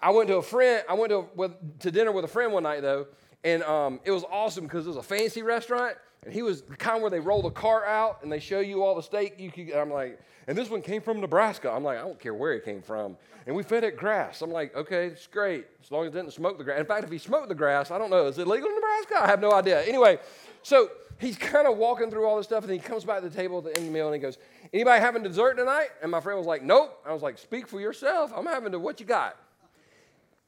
I 0.00 0.10
went 0.10 0.28
to 0.28 0.36
a 0.36 0.42
friend. 0.42 0.82
I 0.88 0.94
went 0.94 1.10
to 1.10 1.26
with, 1.34 1.52
to 1.80 1.90
dinner 1.90 2.12
with 2.12 2.24
a 2.24 2.28
friend 2.28 2.52
one 2.52 2.62
night 2.62 2.80
though, 2.80 3.06
and 3.44 3.62
um, 3.64 4.00
it 4.04 4.10
was 4.10 4.24
awesome 4.30 4.64
because 4.64 4.86
it 4.86 4.88
was 4.88 4.96
a 4.96 5.02
fancy 5.02 5.42
restaurant, 5.42 5.96
and 6.24 6.32
he 6.32 6.42
was 6.42 6.62
the 6.62 6.76
kind 6.76 7.00
where 7.00 7.10
they 7.10 7.20
roll 7.20 7.42
the 7.42 7.50
car 7.50 7.84
out 7.84 8.22
and 8.22 8.32
they 8.32 8.40
show 8.40 8.60
you 8.60 8.82
all 8.82 8.94
the 8.94 9.02
steak 9.02 9.34
you 9.38 9.50
could. 9.50 9.72
I'm 9.72 9.90
like, 9.90 10.20
and 10.48 10.56
this 10.56 10.70
one 10.70 10.82
came 10.82 11.02
from 11.02 11.20
Nebraska. 11.20 11.70
I'm 11.70 11.84
like, 11.84 11.98
I 11.98 12.02
don't 12.02 12.18
care 12.18 12.34
where 12.34 12.52
it 12.52 12.64
came 12.64 12.82
from. 12.82 13.16
And 13.46 13.54
we 13.54 13.62
fed 13.62 13.84
it 13.84 13.96
grass. 13.96 14.42
I'm 14.42 14.50
like, 14.50 14.74
okay, 14.76 15.06
it's 15.06 15.26
great 15.26 15.66
as 15.82 15.90
long 15.90 16.04
as 16.04 16.12
it 16.12 16.16
didn't 16.16 16.32
smoke 16.32 16.58
the 16.58 16.64
grass. 16.64 16.80
In 16.80 16.86
fact, 16.86 17.04
if 17.04 17.10
he 17.10 17.18
smoked 17.18 17.48
the 17.48 17.54
grass, 17.54 17.90
I 17.90 17.98
don't 17.98 18.10
know. 18.10 18.26
Is 18.26 18.38
it 18.38 18.46
legal 18.46 18.68
in 18.68 18.74
Nebraska? 18.74 19.22
I 19.22 19.26
have 19.26 19.40
no 19.40 19.52
idea. 19.52 19.82
Anyway, 19.82 20.18
so 20.62 20.90
he's 21.18 21.36
kind 21.36 21.68
of 21.68 21.76
walking 21.78 22.10
through 22.10 22.26
all 22.26 22.36
this 22.36 22.46
stuff, 22.46 22.64
and 22.64 22.72
he 22.72 22.78
comes 22.78 23.04
back 23.04 23.22
to 23.22 23.28
the 23.28 23.34
table 23.34 23.58
at 23.58 23.64
the 23.64 23.70
end 23.70 23.78
of 23.78 23.84
the 23.84 23.90
meal, 23.90 24.06
and 24.06 24.14
he 24.14 24.20
goes, 24.20 24.38
"Anybody 24.72 25.00
having 25.00 25.22
dessert 25.22 25.54
tonight?" 25.54 25.88
And 26.02 26.10
my 26.10 26.20
friend 26.20 26.38
was 26.38 26.46
like, 26.46 26.62
"Nope." 26.62 27.00
I 27.06 27.12
was 27.12 27.22
like, 27.22 27.38
"Speak 27.38 27.68
for 27.68 27.80
yourself. 27.80 28.32
I'm 28.34 28.46
having 28.46 28.72
to. 28.72 28.80
What 28.80 28.98
you 28.98 29.06
got?" 29.06 29.36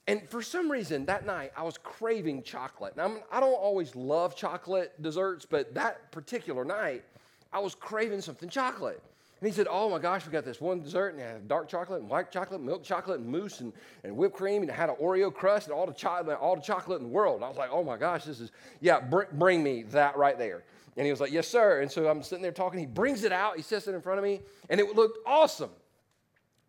And 0.08 0.26
for 0.28 0.40
some 0.40 0.72
reason 0.72 1.04
that 1.04 1.26
night 1.26 1.52
I 1.54 1.62
was 1.62 1.76
craving 1.76 2.42
chocolate. 2.42 2.96
Now 2.96 3.16
I 3.30 3.40
do 3.40 3.46
not 3.46 3.52
always 3.52 3.94
love 3.94 4.34
chocolate 4.34 5.00
desserts, 5.02 5.46
but 5.48 5.74
that 5.74 6.10
particular 6.10 6.64
night 6.64 7.04
I 7.52 7.58
was 7.60 7.74
craving 7.74 8.22
something 8.22 8.48
chocolate. 8.48 9.02
And 9.40 9.48
he 9.48 9.54
said, 9.54 9.66
Oh 9.70 9.88
my 9.90 9.98
gosh, 9.98 10.26
we 10.26 10.32
got 10.32 10.44
this 10.44 10.60
one 10.60 10.80
dessert, 10.80 11.10
and 11.10 11.20
it 11.20 11.24
had 11.24 11.46
dark 11.46 11.68
chocolate 11.68 12.00
and 12.00 12.10
white 12.10 12.32
chocolate, 12.32 12.60
milk 12.60 12.82
chocolate, 12.82 13.20
and 13.20 13.28
mousse, 13.28 13.60
and, 13.60 13.72
and 14.02 14.16
whipped 14.16 14.34
cream, 14.34 14.62
and 14.62 14.70
it 14.70 14.74
had 14.74 14.88
an 14.88 14.96
Oreo 14.96 15.32
crust 15.32 15.68
and 15.68 15.74
all 15.74 15.86
the, 15.86 15.92
cho- 15.92 16.36
all 16.40 16.56
the 16.56 16.62
chocolate 16.62 17.00
in 17.00 17.08
the 17.08 17.12
world. 17.12 17.36
And 17.36 17.44
I 17.44 17.48
was 17.48 17.58
like, 17.58 17.70
Oh 17.70 17.84
my 17.84 17.96
gosh, 17.98 18.24
this 18.24 18.40
is, 18.40 18.50
yeah, 18.80 18.98
br- 19.00 19.30
bring 19.32 19.62
me 19.62 19.84
that 19.90 20.16
right 20.16 20.38
there. 20.38 20.64
And 20.96 21.04
he 21.04 21.12
was 21.12 21.20
like, 21.20 21.30
Yes, 21.30 21.46
sir. 21.46 21.82
And 21.82 21.92
so 21.92 22.08
I'm 22.08 22.22
sitting 22.22 22.42
there 22.42 22.50
talking. 22.50 22.80
He 22.80 22.86
brings 22.86 23.24
it 23.24 23.32
out, 23.32 23.56
he 23.56 23.62
sets 23.62 23.86
it 23.86 23.94
in 23.94 24.00
front 24.00 24.18
of 24.18 24.24
me, 24.24 24.40
and 24.70 24.80
it 24.80 24.96
looked 24.96 25.18
awesome, 25.26 25.70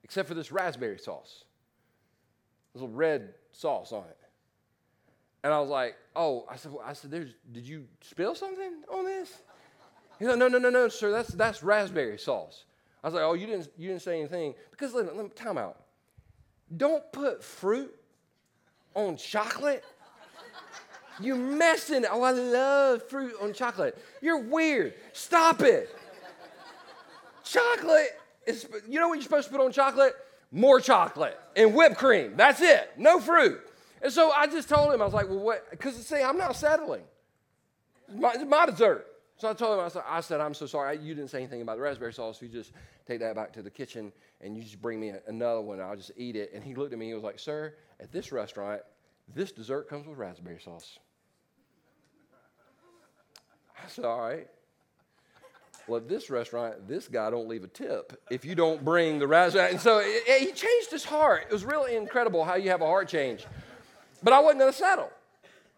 except 0.04 0.28
for 0.28 0.36
this 0.36 0.52
raspberry 0.52 1.00
sauce. 1.00 1.46
This 2.74 2.82
little 2.82 2.96
red 2.96 3.34
sauce 3.52 3.92
on 3.92 4.04
it. 4.04 4.18
And 5.44 5.54
I 5.54 5.60
was 5.60 5.70
like, 5.70 5.96
Oh, 6.16 6.46
I 6.50 6.58
said, 6.58 6.74
well, 6.74 6.84
I 6.86 6.94
said, 6.94 7.12
There's, 7.12 7.34
Did 7.52 7.66
you 7.66 7.86
spill 8.02 8.36
something 8.36 8.84
on 8.92 9.06
this? 9.06 9.42
He's 10.20 10.28
like, 10.28 10.38
no, 10.38 10.50
no, 10.50 10.58
no, 10.58 10.70
no, 10.70 10.90
sir, 10.90 11.12
that's, 11.12 11.30
that's 11.30 11.64
raspberry 11.64 12.18
sauce. 12.18 12.66
I 13.02 13.08
was 13.08 13.14
like, 13.14 13.24
oh, 13.24 13.36
you 13.36 13.48
didn't, 13.48 13.70
you 13.78 13.88
didn't 13.88 14.02
say 14.02 14.20
anything. 14.20 14.54
Because 14.70 14.94
let 14.94 15.06
me, 15.06 15.12
let 15.16 15.24
me 15.24 15.32
time 15.34 15.58
out. 15.58 15.78
Don't 16.76 17.10
put 17.14 17.42
fruit 17.42 17.96
on 18.94 19.16
chocolate. 19.16 19.84
You're 21.22 21.38
messing. 21.38 22.06
Oh, 22.10 22.22
I 22.22 22.32
love 22.32 23.08
fruit 23.10 23.34
on 23.42 23.54
chocolate. 23.54 23.98
You're 24.22 24.42
weird. 24.42 24.94
Stop 25.14 25.62
it. 25.62 25.90
chocolate 27.46 28.20
is, 28.46 28.68
you 28.90 29.00
know 29.00 29.08
what 29.08 29.16
you're 29.16 29.24
supposed 29.24 29.48
to 29.48 29.56
put 29.56 29.64
on 29.64 29.72
chocolate? 29.72 30.14
More 30.52 30.80
chocolate 30.80 31.40
and 31.56 31.74
whipped 31.76 31.98
cream. 31.98 32.34
That's 32.36 32.62
it. 32.62 32.92
No 32.98 33.20
fruit. 33.20 33.62
And 34.02 34.12
so 34.12 34.32
I 34.32 34.48
just 34.48 34.70
told 34.70 34.94
him, 34.94 35.02
I 35.02 35.06
was 35.06 35.14
like, 35.14 35.28
well, 35.28 35.40
what? 35.40 35.70
Because 35.70 35.96
see, 35.96 36.22
I'm 36.22 36.38
not 36.38 36.56
settling. 36.56 37.04
It's 38.08 38.18
my, 38.18 38.36
my 38.44 38.66
dessert. 38.66 39.06
So 39.38 39.50
I 39.50 39.54
told 39.54 39.80
him, 39.80 39.86
I 39.86 39.90
said, 39.90 40.04
I 40.08 40.22
said 40.22 40.42
I'm 40.42 40.54
so 40.54 40.66
sorry. 40.66 40.98
you 40.98 41.16
didn't 41.16 41.30
say 41.30 41.38
anything 41.38 41.62
about 41.62 41.78
the 41.78 41.84
raspberry 41.84 42.14
sauce. 42.14 42.42
You 42.42 42.50
just 42.50 42.74
take 43.08 43.20
that 43.20 43.36
back 43.36 43.54
to 43.54 43.62
the 43.62 43.70
kitchen 43.70 44.12
and 44.42 44.58
you 44.58 44.64
just 44.64 44.82
bring 44.82 45.00
me 45.00 45.14
another 45.28 45.62
one. 45.62 45.80
I'll 45.80 45.96
just 45.96 46.12
eat 46.18 46.36
it. 46.36 46.52
And 46.54 46.64
he 46.64 46.76
looked 46.76 46.94
at 46.94 47.00
me. 47.00 47.08
He 47.08 47.14
was 47.14 47.24
like, 47.24 47.40
Sir, 47.40 47.76
at 48.00 48.12
this 48.12 48.32
restaurant, 48.32 48.82
this 49.34 49.52
dessert 49.52 49.88
comes 49.90 50.08
with 50.08 50.18
raspberry 50.18 50.60
sauce. 50.60 51.00
I 53.82 53.88
said, 53.88 54.06
All 54.06 54.20
right. 54.20 54.48
Well, 55.90 55.98
at 55.98 56.08
this 56.08 56.30
restaurant, 56.30 56.88
this 56.88 57.08
guy 57.08 57.32
don't 57.32 57.48
leave 57.48 57.64
a 57.64 57.68
tip 57.68 58.22
if 58.30 58.46
you 58.46 58.54
don't 58.54 58.86
bring 58.86 59.18
the 59.18 59.28
raspberry. 59.28 59.72
And 59.72 59.82
so 59.82 59.98
it, 59.98 60.24
it, 60.28 60.42
he 60.42 60.52
changed 60.52 60.92
his 60.92 61.04
heart. 61.04 61.46
It 61.50 61.52
was 61.52 61.66
really 61.66 61.96
incredible 61.96 62.46
how 62.46 62.56
you 62.56 62.70
have 62.70 62.82
a 62.82 62.86
heart 62.86 63.08
change. 63.08 63.48
But 64.22 64.34
I 64.34 64.40
wasn't 64.40 64.60
going 64.60 64.72
to 64.72 64.78
settle. 64.78 65.10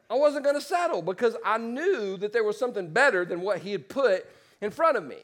I 0.09 0.15
wasn't 0.15 0.43
going 0.43 0.57
to 0.57 0.61
settle 0.61 1.01
because 1.01 1.37
I 1.45 1.57
knew 1.57 2.17
that 2.17 2.33
there 2.33 2.43
was 2.43 2.57
something 2.57 2.89
better 2.89 3.23
than 3.23 3.39
what 3.39 3.59
he 3.59 3.71
had 3.71 3.87
put 3.87 4.25
in 4.59 4.69
front 4.69 4.97
of 4.97 5.05
me. 5.05 5.19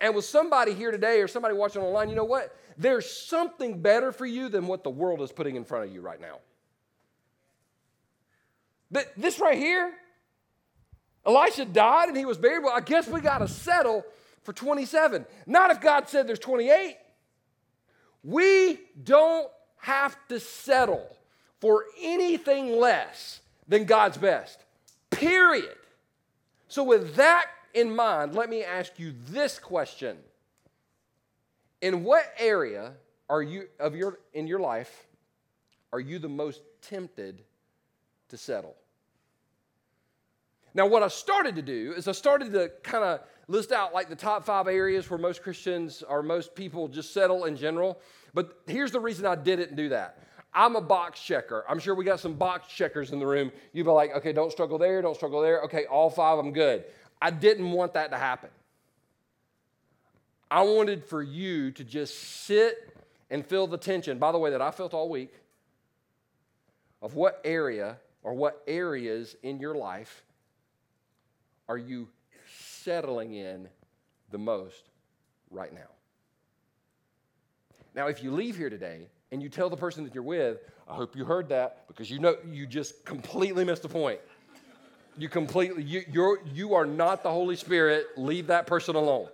And 0.00 0.16
with 0.16 0.24
somebody 0.24 0.74
here 0.74 0.90
today 0.90 1.20
or 1.20 1.28
somebody 1.28 1.54
watching 1.54 1.80
online, 1.82 2.08
you 2.08 2.16
know 2.16 2.24
what? 2.24 2.56
There's 2.76 3.08
something 3.08 3.80
better 3.80 4.10
for 4.10 4.26
you 4.26 4.48
than 4.48 4.66
what 4.66 4.82
the 4.82 4.90
world 4.90 5.22
is 5.22 5.30
putting 5.30 5.54
in 5.54 5.64
front 5.64 5.86
of 5.86 5.94
you 5.94 6.00
right 6.00 6.20
now. 6.20 6.40
But 8.90 9.12
this 9.16 9.38
right 9.38 9.56
here, 9.56 9.92
Elisha 11.24 11.66
died 11.66 12.08
and 12.08 12.16
he 12.16 12.24
was 12.24 12.36
buried. 12.36 12.64
Well, 12.64 12.74
I 12.74 12.80
guess 12.80 13.06
we 13.06 13.20
got 13.20 13.38
to 13.38 13.48
settle 13.48 14.04
for 14.44 14.52
27. 14.52 15.26
Not 15.46 15.70
if 15.70 15.80
God 15.80 16.08
said 16.08 16.28
there's 16.28 16.38
28. 16.38 16.96
We 18.22 18.78
don't 19.02 19.48
have 19.78 20.16
to 20.28 20.38
settle 20.38 21.14
for 21.60 21.84
anything 22.00 22.78
less 22.78 23.40
than 23.66 23.84
God's 23.84 24.16
best. 24.16 24.64
Period. 25.10 25.76
So, 26.68 26.84
with 26.84 27.16
that 27.16 27.46
in 27.74 27.94
mind, 27.94 28.34
let 28.34 28.48
me 28.48 28.64
ask 28.64 28.98
you 28.98 29.14
this 29.28 29.58
question. 29.58 30.16
In 31.80 32.04
what 32.04 32.24
area 32.38 32.92
are 33.28 33.42
you 33.42 33.68
of 33.78 33.94
your 33.94 34.18
in 34.32 34.46
your 34.46 34.60
life 34.60 35.06
are 35.92 36.00
you 36.00 36.18
the 36.18 36.28
most 36.28 36.62
tempted 36.82 37.42
to 38.28 38.36
settle? 38.36 38.74
Now, 40.74 40.88
what 40.88 41.04
I 41.04 41.08
started 41.08 41.54
to 41.54 41.62
do 41.62 41.94
is 41.96 42.08
I 42.08 42.12
started 42.12 42.52
to 42.52 42.72
kind 42.82 43.04
of 43.04 43.20
list 43.48 43.72
out 43.72 43.92
like 43.92 44.08
the 44.08 44.16
top 44.16 44.44
five 44.44 44.68
areas 44.68 45.08
where 45.08 45.18
most 45.18 45.42
Christians 45.42 46.02
or 46.02 46.22
most 46.22 46.54
people 46.54 46.88
just 46.88 47.12
settle 47.12 47.44
in 47.44 47.56
general. 47.56 48.00
But 48.32 48.58
here's 48.66 48.90
the 48.90 49.00
reason 49.00 49.26
I 49.26 49.34
didn't 49.34 49.76
do 49.76 49.90
that. 49.90 50.18
I'm 50.52 50.76
a 50.76 50.80
box 50.80 51.20
checker. 51.20 51.64
I'm 51.68 51.78
sure 51.78 51.94
we 51.94 52.04
got 52.04 52.20
some 52.20 52.34
box 52.34 52.68
checkers 52.68 53.10
in 53.10 53.18
the 53.18 53.26
room. 53.26 53.50
You'd 53.72 53.84
be 53.84 53.90
like, 53.90 54.14
okay, 54.16 54.32
don't 54.32 54.52
struggle 54.52 54.78
there, 54.78 55.02
don't 55.02 55.16
struggle 55.16 55.40
there. 55.40 55.62
Okay, 55.62 55.84
all 55.86 56.10
five, 56.10 56.38
I'm 56.38 56.52
good. 56.52 56.84
I 57.20 57.30
didn't 57.30 57.72
want 57.72 57.94
that 57.94 58.10
to 58.12 58.18
happen. 58.18 58.50
I 60.50 60.62
wanted 60.62 61.04
for 61.04 61.22
you 61.22 61.72
to 61.72 61.82
just 61.82 62.16
sit 62.44 62.96
and 63.30 63.44
feel 63.44 63.66
the 63.66 63.78
tension, 63.78 64.18
by 64.18 64.30
the 64.30 64.38
way, 64.38 64.50
that 64.50 64.62
I 64.62 64.70
felt 64.70 64.94
all 64.94 65.08
week 65.08 65.32
of 67.02 67.14
what 67.14 67.40
area 67.44 67.98
or 68.22 68.34
what 68.34 68.62
areas 68.68 69.34
in 69.42 69.58
your 69.58 69.74
life 69.74 70.24
are 71.68 71.78
you 71.78 72.08
settling 72.84 73.34
in 73.34 73.68
the 74.30 74.38
most 74.38 74.90
right 75.50 75.72
now. 75.72 75.80
Now, 77.94 78.08
if 78.08 78.22
you 78.22 78.30
leave 78.30 78.56
here 78.56 78.70
today 78.70 79.08
and 79.32 79.42
you 79.42 79.48
tell 79.48 79.70
the 79.70 79.76
person 79.76 80.04
that 80.04 80.14
you're 80.14 80.22
with, 80.22 80.58
I 80.86 80.94
hope 80.94 81.16
you 81.16 81.24
heard 81.24 81.48
that 81.48 81.86
because 81.88 82.10
you 82.10 82.18
know 82.18 82.36
you 82.50 82.66
just 82.66 83.04
completely 83.04 83.64
missed 83.64 83.82
the 83.82 83.88
point. 83.88 84.20
You 85.16 85.28
completely, 85.28 85.84
you, 85.84 86.02
you're, 86.10 86.40
you 86.52 86.74
are 86.74 86.84
not 86.84 87.22
the 87.22 87.30
Holy 87.30 87.56
Spirit. 87.56 88.06
Leave 88.16 88.48
that 88.48 88.66
person 88.66 88.96
alone. 88.96 89.28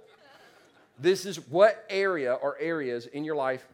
This 0.98 1.24
is 1.24 1.48
what 1.48 1.86
area 1.88 2.34
or 2.34 2.58
areas 2.60 3.06
in 3.06 3.24
your 3.24 3.34
life 3.34 3.66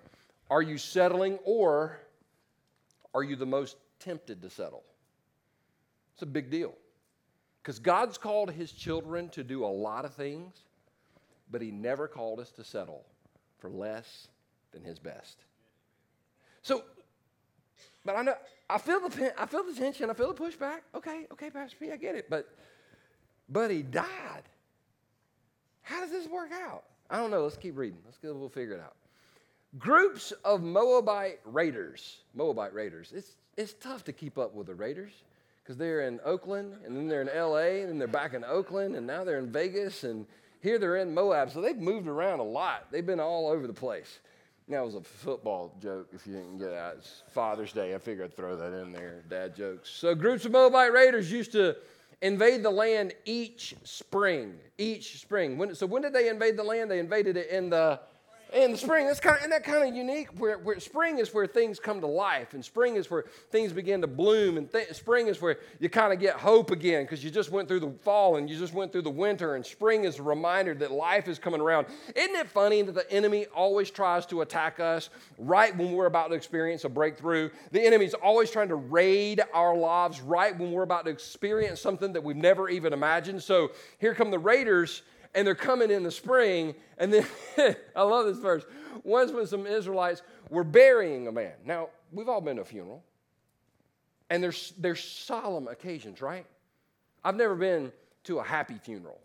are 0.49 0.63
you 0.63 0.79
settling 0.79 1.41
or 1.45 1.99
are 3.13 3.25
you 3.25 3.35
the 3.35 3.47
most 3.47 3.77
tempted 3.99 4.41
to 4.43 4.49
settle? 4.49 4.85
It's 6.15 6.23
a 6.23 6.27
big 6.27 6.51
deal. 6.51 6.75
Because 7.67 7.81
God's 7.81 8.17
called 8.17 8.53
his 8.53 8.71
children 8.71 9.29
to 9.31 9.43
do 9.43 9.65
a 9.65 9.67
lot 9.67 10.05
of 10.05 10.15
things, 10.15 10.55
but 11.51 11.61
he 11.61 11.73
never 11.73 12.07
called 12.07 12.39
us 12.39 12.53
to 12.53 12.63
settle 12.63 13.05
for 13.59 13.69
less 13.69 14.29
than 14.71 14.85
his 14.85 15.01
best. 15.01 15.41
So, 16.63 16.85
but 18.05 18.15
I 18.15 18.23
know 18.23 18.35
I 18.71 18.79
feel 18.79 19.01
the 19.01 19.35
I 19.37 19.47
feel 19.47 19.65
the 19.65 19.75
tension. 19.75 20.09
I 20.11 20.13
feel 20.15 20.33
the 20.33 20.41
pushback. 20.41 20.83
Okay, 20.95 21.27
okay, 21.33 21.51
Pastor 21.51 21.77
P, 21.81 21.91
I 21.91 21.97
get 21.97 22.15
it. 22.15 22.31
But 22.31 22.49
but 23.49 23.73
he 23.73 23.83
died. 23.83 24.45
How 25.83 26.01
does 26.01 26.13
this 26.13 26.29
work 26.29 26.53
out? 26.53 26.85
I 27.11 27.17
don't 27.17 27.33
know. 27.33 27.43
Let's 27.43 27.57
keep 27.57 27.77
reading. 27.77 27.99
Let's 28.05 28.19
we'll 28.23 28.49
figure 28.49 28.75
it 28.75 28.81
out. 28.81 28.95
Groups 29.77 30.33
of 30.45 30.63
Moabite 30.63 31.41
raiders. 31.45 32.19
Moabite 32.33 32.73
raiders. 32.73 33.13
It's 33.13 33.33
it's 33.57 33.73
tough 33.73 34.05
to 34.05 34.13
keep 34.13 34.39
up 34.39 34.55
with 34.55 34.69
the 34.69 34.75
raiders 34.77 35.25
because 35.67 35.77
they're 35.77 36.03
in 36.03 36.21
Oakland 36.25 36.75
and 36.85 36.97
then 36.97 37.09
they're 37.09 37.23
in 37.23 37.29
L.A. 37.29 37.81
and 37.81 37.89
then 37.89 37.99
they're 37.99 38.07
back 38.07 38.35
in 38.35 38.45
Oakland 38.45 38.95
and 38.95 39.05
now 39.05 39.25
they're 39.25 39.39
in 39.39 39.51
Vegas 39.51 40.05
and 40.05 40.25
here 40.61 40.79
they're 40.79 40.97
in 40.97 41.13
Moab. 41.13 41.51
So 41.51 41.61
they've 41.61 41.77
moved 41.77 42.07
around 42.07 42.39
a 42.39 42.45
lot. 42.45 42.87
They've 42.93 43.05
been 43.05 43.19
all 43.19 43.49
over 43.49 43.67
the 43.67 43.73
place. 43.73 44.21
That 44.69 44.85
was 44.85 44.95
a 44.95 45.01
football 45.01 45.75
joke, 45.81 46.09
if 46.13 46.25
you 46.27 46.35
didn't 46.35 46.59
get 46.59 46.71
that. 46.71 46.97
It's 46.99 47.23
Father's 47.33 47.73
Day. 47.73 47.95
I 47.95 47.99
figured 47.99 48.27
I'd 48.31 48.37
throw 48.37 48.57
that 48.57 48.81
in 48.81 48.93
there, 48.93 49.23
dad 49.29 49.57
jokes. 49.57 49.91
So, 49.91 50.15
groups 50.15 50.45
of 50.45 50.53
Moabite 50.53 50.93
raiders 50.93 51.31
used 51.31 51.53
to 51.53 51.77
invade 52.21 52.65
the 52.65 52.71
land 52.71 53.15
each 53.25 53.77
spring. 53.85 54.55
Each 54.77 55.21
spring. 55.21 55.57
When, 55.57 55.75
so, 55.77 55.87
when 55.87 56.03
did 56.03 56.13
they 56.13 56.29
invade 56.29 56.57
the 56.57 56.65
land? 56.65 56.91
They 56.91 56.99
invaded 56.99 57.37
it 57.37 57.49
in 57.51 57.71
the 57.71 58.01
in 58.57 58.73
the 58.73 58.79
spring, 58.79 59.07
that's 59.07 59.21
kind 59.21 59.37
of, 59.37 59.41
isn't 59.41 59.51
that 59.51 59.65
kind 59.65 59.89
of 59.89 59.95
unique? 59.95 60.29
Where, 60.39 60.59
where, 60.59 60.81
spring 60.81 61.19
is 61.19 61.35
where 61.35 61.47
things 61.47 61.79
come 61.79 62.01
to 62.01 62.07
life, 62.07 62.55
and 62.55 62.65
spring 62.65 62.97
is 62.97 63.11
where 63.11 63.27
things 63.51 63.73
begin 63.73 64.01
to 64.01 64.07
bloom, 64.07 64.57
and 64.57 64.71
th- 64.71 64.93
spring 64.95 65.29
is 65.29 65.41
where 65.43 65.59
you 65.79 65.89
kind 65.89 66.13
of 66.13 66.19
get 66.19 66.37
hope 66.37 66.71
again 66.71 67.05
because 67.05 67.23
you 67.23 67.31
just 67.31 67.51
went 67.51 67.69
through 67.69 67.81
the 67.81 67.91
fall 68.03 68.37
and 68.37 68.49
you 68.49 68.59
just 68.59 68.73
went 68.73 68.93
through 68.93 69.03
the 69.03 69.11
winter, 69.11 69.55
and 69.55 69.65
spring 69.65 70.05
is 70.05 70.19
a 70.19 70.23
reminder 70.23 70.75
that 70.75 70.91
life 70.91 71.29
is 71.29 71.39
coming 71.39 71.61
around. 71.61 71.87
Isn't 72.15 72.35
it 72.35 72.49
funny 72.49 72.83
that 72.83 72.95
the 72.95 73.11
enemy 73.13 73.47
always 73.55 73.91
tries 73.91 74.25
to 74.27 74.41
attack 74.41 74.81
us 74.81 75.11
right 75.39 75.77
when 75.77 75.93
we're 75.93 76.07
about 76.07 76.29
to 76.29 76.35
experience 76.35 76.85
a 76.85 76.89
breakthrough? 76.89 77.51
The 77.73 77.85
enemy's 77.85 78.15
always 78.15 78.51
trying 78.51 78.69
to 78.69 78.77
raid 78.77 79.43
our 79.53 79.77
lives 79.77 80.21
right 80.21 80.57
when 80.59 80.73
we're 80.73 80.83
about 80.83 81.05
to 81.05 81.11
experience 81.11 81.81
something 81.81 82.15
that 82.15 82.25
we've 82.25 82.37
never 82.37 82.69
even 82.69 82.93
imagined. 82.93 83.43
So 83.43 83.73
here 83.99 84.15
come 84.15 84.31
the 84.31 84.39
raiders 84.39 85.03
and 85.37 85.47
they're 85.47 85.55
coming 85.55 85.91
in 85.91 86.03
the 86.03 86.11
spring. 86.11 86.75
And 86.99 87.13
then, 87.13 87.27
I 87.95 88.03
love 88.03 88.27
this 88.27 88.39
verse. 88.39 88.65
Once 89.05 89.31
when 89.31 89.47
some 89.47 89.67
Israelites 89.67 90.23
were 90.51 90.65
burying 90.65 91.29
a 91.29 91.33
man. 91.33 91.53
Now, 91.65 91.91
we've 92.11 92.29
all 92.29 92.41
been 92.41 92.57
to 92.57 92.63
a 92.63 92.65
funeral, 92.65 93.05
and 94.31 94.43
there's, 94.43 94.73
there's 94.79 95.05
solemn 95.05 95.69
occasions, 95.69 96.21
right? 96.21 96.47
I've 97.23 97.37
never 97.37 97.55
been 97.55 97.93
to 98.25 98.39
a 98.39 98.43
happy 98.43 98.79
funeral, 98.83 99.21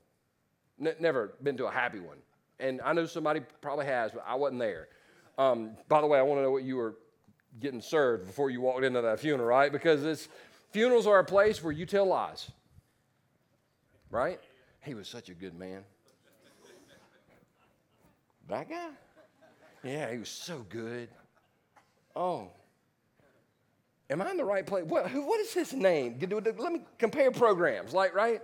N- 0.80 0.96
never 1.00 1.34
been 1.42 1.58
to 1.58 1.66
a 1.66 1.72
happy 1.72 2.00
one. 2.00 2.18
And 2.60 2.82
I 2.82 2.94
know 2.94 3.06
somebody 3.08 3.40
probably 3.62 3.86
has, 3.86 4.12
but 4.12 4.24
I 4.28 4.36
wasn't 4.36 4.60
there. 4.60 4.90
Um, 5.38 5.72
by 5.88 6.02
the 6.02 6.08
way, 6.08 6.20
I 6.20 6.22
want 6.22 6.40
to 6.40 6.44
know 6.44 6.52
what 6.52 6.64
you 6.64 6.76
were 6.76 6.96
getting 7.60 7.82
served 7.82 8.28
before 8.28 8.50
you 8.52 8.62
walked 8.62 8.84
into 8.84 9.02
that 9.02 9.20
funeral, 9.20 9.48
right? 9.48 9.72
Because 9.72 10.04
it's, 10.04 10.28
funerals 10.72 11.08
are 11.08 11.20
a 11.20 11.26
place 11.26 11.64
where 11.64 11.74
you 11.74 11.86
tell 11.86 12.06
lies, 12.06 12.52
right? 14.12 14.40
He 14.82 14.94
was 14.94 15.08
such 15.08 15.30
a 15.30 15.34
good 15.34 15.58
man. 15.58 15.84
That 18.50 18.70
guy? 18.70 18.90
Yeah, 19.84 20.12
he 20.12 20.18
was 20.18 20.30
so 20.30 20.66
good. 20.70 21.10
Oh. 22.16 22.50
Am 24.10 24.22
I 24.22 24.30
in 24.30 24.38
the 24.38 24.46
right 24.46 24.66
place? 24.66 24.84
What, 24.86 25.10
what 25.14 25.40
is 25.40 25.54
his 25.54 25.74
name? 25.74 26.20
Let 26.20 26.74
me 26.74 26.82
compare 26.98 27.32
programs, 27.32 27.94
like, 27.94 28.14
right? 28.14 28.42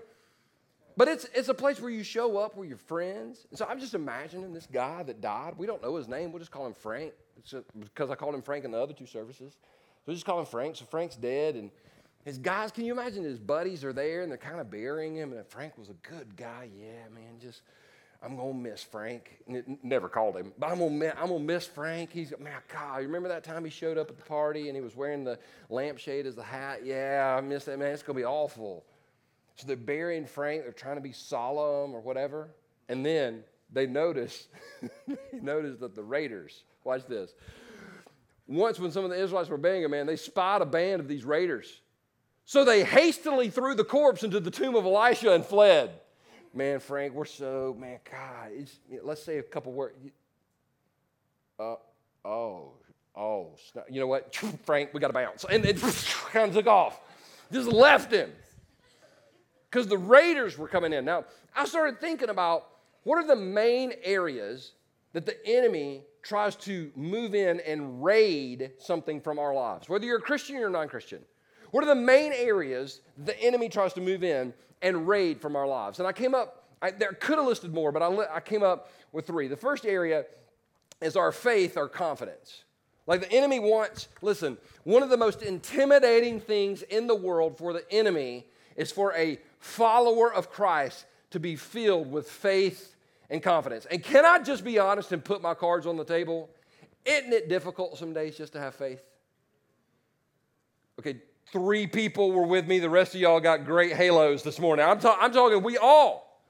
But 0.96 1.10
it's, 1.10 1.27
it's 1.36 1.50
a 1.50 1.54
place 1.54 1.80
where 1.80 1.92
you 1.92 2.04
show 2.04 2.38
up 2.38 2.58
with 2.58 2.70
your 2.70 2.77
friends. 2.77 3.46
So 3.54 3.68
I'm 3.70 3.80
just 3.80 3.94
imagining 3.94 4.54
this 4.54 4.66
guy 4.66 5.04
that 5.04 5.22
died. 5.22 5.54
We 5.58 5.68
don't 5.68 5.82
know 5.84 5.96
his 5.96 6.08
name. 6.08 6.32
We'll 6.32 6.39
just 6.39 6.51
call 6.51 6.66
him 6.66 6.74
Frank. 6.74 7.12
Because 7.80 8.10
I 8.10 8.16
called 8.16 8.34
him 8.34 8.42
Frank 8.42 8.66
in 8.66 8.72
the 8.72 8.82
other 8.82 8.94
two 8.94 9.06
services. 9.06 9.54
So 9.54 10.04
we 10.08 10.13
just 10.16 10.25
call 10.25 10.39
him 10.39 10.46
Frank. 10.46 10.77
So 10.77 10.86
Frank's 10.86 11.16
dead. 11.16 11.56
And 11.56 11.70
his 12.25 12.39
guys, 12.39 12.72
can 12.72 12.84
you 12.84 12.94
imagine 12.94 13.24
his 13.24 13.38
buddies 13.38 13.84
are 13.84 13.94
there 13.94 14.24
and 14.24 14.32
they're 14.32 14.39
kind 14.39 14.60
of 14.60 14.72
burying 14.72 15.16
him? 15.16 15.34
And 15.34 15.46
Frank 15.46 15.77
was 15.77 15.89
a 15.89 16.10
good 16.10 16.36
guy. 16.36 16.70
Yeah, 16.75 17.08
man, 17.13 17.39
just, 17.39 17.62
I'm 18.24 18.36
to 18.38 18.54
miss 18.54 18.84
Frank. 18.84 19.38
Never 19.84 20.10
called 20.10 20.36
him, 20.36 20.52
but 20.58 20.72
I'm 20.72 20.80
to 20.80 21.20
I'm 21.20 21.30
gonna 21.30 21.40
miss 21.40 21.68
Frank. 21.68 22.12
He's, 22.12 22.34
man, 22.40 22.54
God, 22.74 22.98
you 22.98 23.08
remember 23.08 23.30
that 23.30 23.44
time 23.44 23.64
he 23.64 23.70
showed 23.70 23.98
up 23.98 24.10
at 24.10 24.18
the 24.18 24.24
party 24.24 24.70
and 24.70 24.76
he 24.76 24.82
was 24.82 24.96
wearing 24.96 25.24
the 25.24 25.38
lampshade 25.70 26.26
as 26.26 26.36
the 26.36 26.44
hat? 26.44 26.84
Yeah, 26.84 27.36
I 27.38 27.42
miss 27.42 27.66
that, 27.66 27.78
man. 27.78 27.92
It's 27.92 28.04
to 28.04 28.14
be 28.14 28.26
awful. 28.26 28.84
So 29.56 29.68
they're 29.68 29.76
burying 29.76 30.26
Frank. 30.26 30.64
They're 30.64 30.72
trying 30.72 30.96
to 30.96 31.02
be 31.02 31.12
solemn 31.12 31.94
or 31.94 32.00
whatever. 32.00 32.50
And 32.90 33.06
then 33.06 33.44
they 33.72 33.86
notice, 33.86 34.48
they 35.08 35.40
notice 35.40 35.78
that 35.80 35.96
the 35.96 36.04
raiders, 36.04 36.64
watch 36.84 37.06
this. 37.08 37.34
Once 38.48 38.80
when 38.80 38.92
some 38.92 39.04
of 39.04 39.10
the 39.10 39.22
Israelites 39.22 39.50
were 39.50 39.58
burying 39.58 39.86
a 39.86 39.90
man, 39.90 40.06
they 40.06 40.16
spied 40.16 40.62
a 40.62 40.66
band 40.66 41.02
of 41.02 41.08
these 41.08 41.26
raiders. 41.26 41.82
So 42.46 42.64
they 42.64 42.84
hastily 42.84 43.50
threw 43.50 43.76
the 43.76 43.84
corpse 43.84 44.24
into 44.24 44.40
the 44.40 44.52
tomb 44.52 44.76
of 44.76 44.86
Elisha 44.86 45.34
and 45.34 45.46
fled. 45.46 45.92
Man, 46.58 46.80
Frank, 46.80 47.14
we're 47.14 47.26
so, 47.26 47.78
man, 47.80 48.00
God, 48.10 48.50
let's 49.04 49.22
say 49.22 49.38
a 49.38 49.44
couple 49.44 49.74
words. 49.74 49.96
Uh, 51.60 51.76
oh, 52.26 52.72
oh, 53.16 53.52
you 53.88 54.00
know 54.00 54.08
what? 54.08 54.36
Frank, 54.66 54.92
we 54.92 55.00
got 55.00 55.10
to 55.10 55.14
bounce. 55.14 55.46
And 55.48 55.64
then 55.64 55.78
kind 56.32 56.50
of 56.50 56.56
took 56.56 56.66
off. 56.66 57.00
Just 57.52 57.68
left 57.68 58.12
him 58.12 58.32
because 59.70 59.86
the 59.86 60.00
raiders 60.00 60.58
were 60.58 60.68
coming 60.68 60.94
in. 60.94 61.06
Now, 61.06 61.26
I 61.56 61.66
started 61.66 62.02
thinking 62.02 62.30
about 62.30 62.66
what 63.04 63.24
are 63.24 63.28
the 63.28 63.36
main 63.36 63.94
areas 64.04 64.72
that 65.14 65.28
the 65.28 65.38
enemy 65.46 66.06
tries 66.24 66.56
to 66.56 66.92
move 66.96 67.36
in 67.36 67.60
and 67.60 68.04
raid 68.04 68.72
something 68.80 69.22
from 69.22 69.38
our 69.38 69.54
lives, 69.54 69.88
whether 69.88 70.08
you're 70.08 70.18
a 70.18 70.22
Christian 70.22 70.58
or 70.58 70.72
non 70.72 70.88
Christian. 70.88 71.22
What 71.72 71.84
are 71.84 71.88
the 71.88 71.96
main 71.96 72.34
areas 72.34 73.02
the 73.18 73.40
enemy 73.42 73.70
tries 73.70 73.94
to 73.94 74.02
move 74.02 74.24
in 74.24 74.54
and 74.82 75.08
raid 75.08 75.42
from 75.42 75.56
our 75.56 75.68
lives? 75.68 76.00
And 76.00 76.08
I 76.08 76.12
came 76.12 76.34
up, 76.34 76.68
I 76.82 76.92
there 76.92 77.14
could 77.14 77.38
have 77.38 77.48
listed 77.48 77.74
more, 77.74 77.92
but 77.92 78.02
I, 78.02 78.36
I 78.36 78.40
came 78.40 78.64
up 78.64 78.92
with 79.12 79.28
three. 79.28 79.48
The 79.48 79.58
first 79.58 79.86
area 79.86 80.26
is 81.02 81.16
our 81.16 81.32
faith, 81.32 81.78
our 81.78 81.88
confidence. 81.88 82.64
Like 83.06 83.22
the 83.22 83.32
enemy 83.32 83.60
wants, 83.60 84.10
listen, 84.22 84.58
one 84.84 85.02
of 85.02 85.10
the 85.10 85.18
most 85.18 85.42
intimidating 85.42 86.42
things 86.42 86.82
in 86.82 87.08
the 87.08 87.16
world 87.16 87.58
for 87.58 87.72
the 87.72 87.90
enemy 87.92 88.46
is 88.76 88.92
for 88.92 89.14
a 89.16 89.40
follower 89.60 90.34
of 90.34 90.50
Christ 90.52 91.06
to 91.32 91.40
be 91.40 91.56
filled 91.56 92.12
with 92.12 92.30
faith 92.30 92.96
and 93.30 93.42
confidence. 93.42 93.86
And 93.90 94.04
can 94.04 94.26
I 94.26 94.40
just 94.40 94.64
be 94.64 94.78
honest 94.78 95.12
and 95.12 95.24
put 95.24 95.42
my 95.42 95.54
cards 95.54 95.86
on 95.86 95.98
the 95.98 96.04
table? 96.04 96.50
Isn't 97.06 97.32
it 97.32 97.48
difficult 97.48 97.98
some 97.98 98.14
days 98.14 98.38
just 98.38 98.54
to 98.54 98.60
have 98.60 98.76
faith? 98.76 99.02
Okay, 101.00 101.22
three 101.51 101.88
people 101.88 102.32
were 102.32 102.46
with 102.46 102.68
me. 102.68 102.80
The 102.80 102.89
rest 102.89 103.16
of 103.16 103.22
y'all 103.22 103.39
got 103.39 103.66
great 103.66 103.94
halos 103.94 104.44
this 104.44 104.60
morning. 104.60 104.86
I'm, 104.86 105.00
ta- 105.00 105.18
I'm 105.20 105.32
talking, 105.32 105.63
we 105.63 105.77
all. 105.77 106.42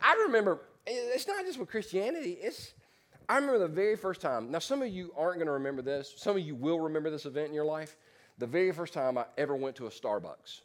I 0.00 0.14
remember, 0.26 0.60
it's 0.86 1.26
not 1.26 1.44
just 1.44 1.58
with 1.58 1.68
Christianity, 1.68 2.38
it's, 2.40 2.72
I 3.28 3.36
remember 3.36 3.58
the 3.58 3.68
very 3.68 3.96
first 3.96 4.20
time. 4.20 4.50
Now, 4.50 4.58
some 4.60 4.82
of 4.82 4.88
you 4.88 5.12
aren't 5.16 5.36
going 5.36 5.46
to 5.46 5.52
remember 5.52 5.82
this. 5.82 6.14
Some 6.16 6.36
of 6.36 6.42
you 6.42 6.54
will 6.54 6.80
remember 6.80 7.10
this 7.10 7.26
event 7.26 7.48
in 7.48 7.54
your 7.54 7.64
life. 7.64 7.96
The 8.38 8.46
very 8.46 8.72
first 8.72 8.92
time 8.92 9.18
I 9.18 9.24
ever 9.38 9.56
went 9.56 9.76
to 9.76 9.86
a 9.86 9.90
Starbucks. 9.90 10.60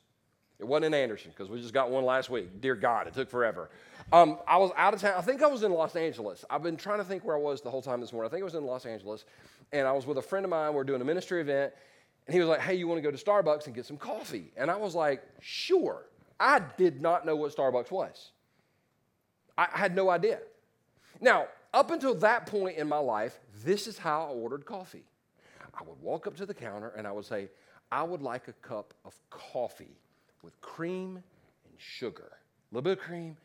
It 0.60 0.68
wasn't 0.68 0.86
in 0.86 0.94
Anderson 0.94 1.32
because 1.32 1.50
we 1.50 1.60
just 1.60 1.74
got 1.74 1.90
one 1.90 2.06
last 2.06 2.30
week. 2.30 2.62
Dear 2.62 2.76
God, 2.76 3.08
it 3.08 3.16
took 3.16 3.32
forever. 3.32 3.72
Um, 4.14 4.38
I 4.48 4.58
was 4.58 4.70
out 4.78 4.94
of 4.94 5.02
town. 5.02 5.16
I 5.18 5.22
think 5.22 5.42
I 5.42 5.48
was 5.48 5.64
in 5.64 5.72
Los 5.72 5.96
Angeles. 5.96 6.46
I've 6.52 6.62
been 6.62 6.78
trying 6.78 7.00
to 7.00 7.04
think 7.04 7.26
where 7.26 7.36
I 7.36 7.40
was 7.40 7.62
the 7.62 7.72
whole 7.72 7.82
time 7.82 8.00
this 8.00 8.14
morning. 8.14 8.30
I 8.30 8.32
think 8.32 8.42
I 8.42 8.46
was 8.46 8.54
in 8.54 8.66
Los 8.66 8.86
Angeles, 8.86 9.26
and 9.72 9.88
I 9.88 9.92
was 9.92 10.06
with 10.06 10.20
a 10.20 10.22
friend 10.22 10.46
of 10.46 10.52
mine. 10.52 10.72
We 10.74 10.80
are 10.80 10.84
doing 10.84 11.02
a 11.02 11.06
ministry 11.06 11.42
event, 11.42 11.74
and 12.32 12.38
he 12.38 12.40
was 12.40 12.48
like, 12.48 12.62
"Hey, 12.62 12.76
you 12.76 12.88
want 12.88 12.98
to 12.98 13.02
go 13.02 13.12
to 13.12 13.22
Starbucks 13.22 13.66
and 13.66 13.76
get 13.76 13.86
some 13.86 13.98
coffee?" 13.98 14.54
And 14.56 14.72
I 14.72 14.78
was 14.78 14.96
like, 14.96 15.22
"Sure." 15.42 16.06
I 16.40 16.62
did 16.78 17.02
not 17.02 17.26
know 17.26 17.36
what 17.36 17.54
Starbucks 17.54 17.92
was. 17.92 18.32
I 19.58 19.68
had 19.74 19.94
no 19.94 20.10
idea. 20.10 20.40
Now, 21.20 21.48
up 21.74 21.92
until 21.92 22.16
that 22.16 22.46
point 22.46 22.78
in 22.78 22.88
my 22.88 23.00
life, 23.00 23.38
this 23.66 23.86
is 23.86 23.98
how 23.98 24.24
I 24.24 24.30
ordered 24.30 24.66
coffee. 24.66 25.04
I 25.74 25.84
would 25.84 26.00
walk 26.02 26.26
up 26.28 26.38
to 26.38 26.46
the 26.46 26.54
counter 26.54 26.94
and 26.98 27.06
I 27.06 27.12
would 27.12 27.26
say, 27.26 27.50
I 27.92 28.02
would 28.02 28.22
like 28.22 28.48
a 28.48 28.54
cup 28.54 28.94
of 29.04 29.14
coffee 29.30 29.98
with 30.42 30.60
cream 30.62 31.18
and 31.18 31.74
sugar. 31.78 32.32
A 32.32 32.76
little 32.76 32.84
bit 32.84 32.98
of 32.98 33.04
cream, 33.04 33.36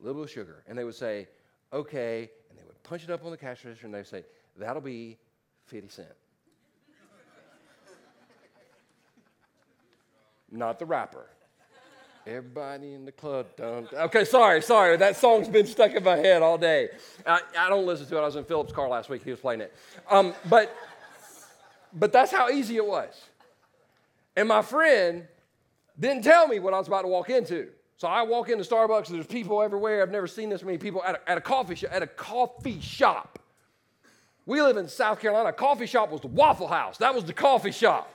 a 0.00 0.04
little 0.04 0.22
bit 0.22 0.30
of 0.30 0.32
sugar. 0.32 0.62
And 0.68 0.78
they 0.78 0.84
would 0.84 0.94
say, 0.94 1.26
okay. 1.72 2.30
And 2.48 2.56
they 2.56 2.64
would 2.64 2.80
punch 2.84 3.02
it 3.02 3.10
up 3.10 3.24
on 3.24 3.32
the 3.32 3.36
cash 3.36 3.64
register 3.64 3.86
and 3.86 3.94
they'd 3.94 4.06
say, 4.06 4.24
that'll 4.56 4.80
be 4.80 5.18
50 5.66 5.88
cents. 5.88 6.25
Not 10.50 10.78
the 10.78 10.86
rapper. 10.86 11.26
Everybody 12.26 12.94
in 12.94 13.04
the 13.04 13.12
club. 13.12 13.46
Dun, 13.56 13.86
okay, 13.92 14.24
sorry, 14.24 14.60
sorry. 14.60 14.96
That 14.96 15.16
song's 15.16 15.48
been 15.48 15.66
stuck 15.66 15.92
in 15.92 16.02
my 16.02 16.16
head 16.16 16.42
all 16.42 16.58
day. 16.58 16.88
I, 17.24 17.40
I, 17.56 17.68
don't 17.68 17.86
listen 17.86 18.06
to 18.06 18.16
it. 18.16 18.20
I 18.20 18.24
was 18.24 18.34
in 18.34 18.44
Philip's 18.44 18.72
car 18.72 18.88
last 18.88 19.08
week. 19.08 19.22
He 19.22 19.30
was 19.30 19.38
playing 19.38 19.60
it. 19.60 19.72
Um, 20.10 20.34
but, 20.50 20.74
but 21.92 22.12
that's 22.12 22.32
how 22.32 22.50
easy 22.50 22.76
it 22.76 22.86
was. 22.86 23.14
And 24.34 24.48
my 24.48 24.60
friend 24.60 25.24
didn't 25.98 26.24
tell 26.24 26.48
me 26.48 26.58
what 26.58 26.74
I 26.74 26.78
was 26.78 26.88
about 26.88 27.02
to 27.02 27.08
walk 27.08 27.30
into. 27.30 27.68
So 27.96 28.08
I 28.08 28.22
walk 28.22 28.48
into 28.50 28.64
Starbucks, 28.64 29.06
there's 29.06 29.26
people 29.26 29.62
everywhere. 29.62 30.02
I've 30.02 30.10
never 30.10 30.26
seen 30.26 30.50
this 30.50 30.64
many 30.64 30.78
people 30.78 31.04
at 31.04 31.14
a, 31.14 31.30
at 31.30 31.38
a 31.38 31.40
coffee 31.40 31.76
shop. 31.76 31.90
At 31.92 32.02
a 32.02 32.06
coffee 32.08 32.80
shop. 32.80 33.38
We 34.44 34.60
live 34.60 34.76
in 34.76 34.88
South 34.88 35.20
Carolina. 35.20 35.50
A 35.50 35.52
coffee 35.52 35.86
shop 35.86 36.10
was 36.10 36.20
the 36.20 36.26
Waffle 36.26 36.68
House. 36.68 36.98
That 36.98 37.14
was 37.14 37.24
the 37.24 37.32
coffee 37.32 37.70
shop. 37.72 38.12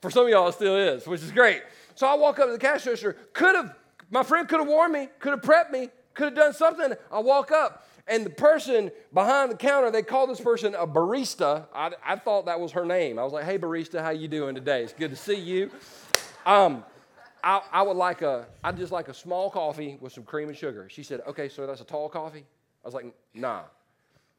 For 0.00 0.10
some 0.10 0.24
of 0.24 0.30
y'all, 0.30 0.48
it 0.48 0.52
still 0.52 0.76
is, 0.76 1.06
which 1.06 1.22
is 1.22 1.30
great. 1.30 1.62
So 1.94 2.06
I 2.06 2.14
walk 2.14 2.38
up 2.38 2.46
to 2.46 2.52
the 2.52 2.58
cash 2.58 2.86
register. 2.86 3.16
Could 3.32 3.54
have, 3.54 3.74
my 4.10 4.22
friend 4.22 4.48
could 4.48 4.60
have 4.60 4.68
warned 4.68 4.92
me, 4.92 5.08
could 5.18 5.32
have 5.32 5.42
prepped 5.42 5.70
me, 5.70 5.90
could 6.14 6.24
have 6.24 6.34
done 6.34 6.52
something. 6.52 6.92
I 7.12 7.18
walk 7.18 7.50
up, 7.52 7.86
and 8.06 8.24
the 8.24 8.30
person 8.30 8.90
behind 9.12 9.50
the 9.50 9.56
counter, 9.56 9.90
they 9.90 10.02
call 10.02 10.26
this 10.26 10.40
person 10.40 10.74
a 10.74 10.86
barista. 10.86 11.66
I, 11.74 11.92
I 12.04 12.16
thought 12.16 12.46
that 12.46 12.58
was 12.58 12.72
her 12.72 12.84
name. 12.84 13.18
I 13.18 13.24
was 13.24 13.32
like, 13.32 13.44
"Hey, 13.44 13.58
barista, 13.58 14.02
how 14.02 14.10
you 14.10 14.26
doing 14.26 14.54
today? 14.54 14.82
It's 14.82 14.92
good 14.92 15.10
to 15.10 15.16
see 15.16 15.38
you." 15.38 15.70
Um, 16.46 16.84
I, 17.42 17.62
I 17.72 17.82
would 17.82 17.96
like 17.96 18.22
a, 18.22 18.46
I'd 18.62 18.76
just 18.76 18.92
like 18.92 19.08
a 19.08 19.14
small 19.14 19.50
coffee 19.50 19.96
with 20.00 20.12
some 20.12 20.24
cream 20.24 20.48
and 20.48 20.56
sugar. 20.56 20.88
She 20.88 21.02
said, 21.02 21.20
okay, 21.26 21.48
sir, 21.48 21.66
that's 21.66 21.80
a 21.80 21.84
tall 21.84 22.08
coffee? 22.08 22.44
I 22.84 22.88
was 22.88 22.94
like, 22.94 23.06
nah, 23.34 23.62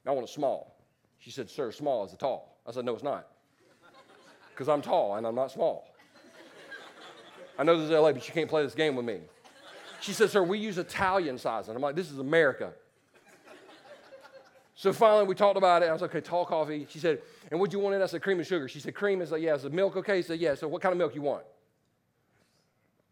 I 0.05 0.11
want 0.11 0.27
a 0.27 0.31
small. 0.31 0.75
She 1.19 1.31
said, 1.31 1.49
sir, 1.49 1.71
small 1.71 2.05
is 2.05 2.13
a 2.13 2.17
tall. 2.17 2.59
I 2.67 2.71
said, 2.71 2.85
no, 2.85 2.93
it's 2.93 3.03
not. 3.03 3.27
Because 4.61 4.69
I'm 4.69 4.83
tall 4.83 5.15
and 5.15 5.25
I'm 5.25 5.33
not 5.33 5.49
small. 5.49 5.91
I 7.57 7.63
know 7.63 7.79
this 7.79 7.85
is 7.85 7.89
LA, 7.89 8.11
but 8.11 8.27
you 8.27 8.31
can't 8.31 8.47
play 8.47 8.61
this 8.61 8.75
game 8.75 8.95
with 8.95 9.07
me. 9.07 9.21
She 10.01 10.13
said, 10.13 10.29
sir, 10.29 10.43
we 10.43 10.59
use 10.59 10.77
Italian 10.77 11.39
size. 11.39 11.67
And 11.67 11.75
I'm 11.75 11.81
like, 11.81 11.95
this 11.95 12.11
is 12.11 12.19
America. 12.19 12.71
So 14.75 14.93
finally, 14.93 15.25
we 15.25 15.33
talked 15.33 15.57
about 15.57 15.81
it. 15.81 15.89
I 15.89 15.93
was 15.93 16.03
like, 16.03 16.11
okay, 16.11 16.21
tall 16.21 16.45
coffee. 16.45 16.85
She 16.91 16.99
said, 16.99 17.23
and 17.49 17.59
what 17.59 17.71
do 17.71 17.77
you 17.77 17.83
want 17.83 17.95
in? 17.95 18.03
I 18.03 18.05
said, 18.05 18.21
cream 18.21 18.37
and 18.37 18.45
sugar. 18.45 18.67
She 18.67 18.79
said, 18.79 18.93
cream. 18.93 19.19
is 19.23 19.31
like, 19.31 19.41
yeah. 19.41 19.55
I 19.55 19.67
milk, 19.69 19.95
okay? 19.95 20.21
She 20.21 20.27
said, 20.27 20.39
yeah. 20.39 20.53
So 20.53 20.67
what 20.67 20.83
kind 20.83 20.91
of 20.91 20.99
milk 20.99 21.15
you 21.15 21.23
want? 21.23 21.41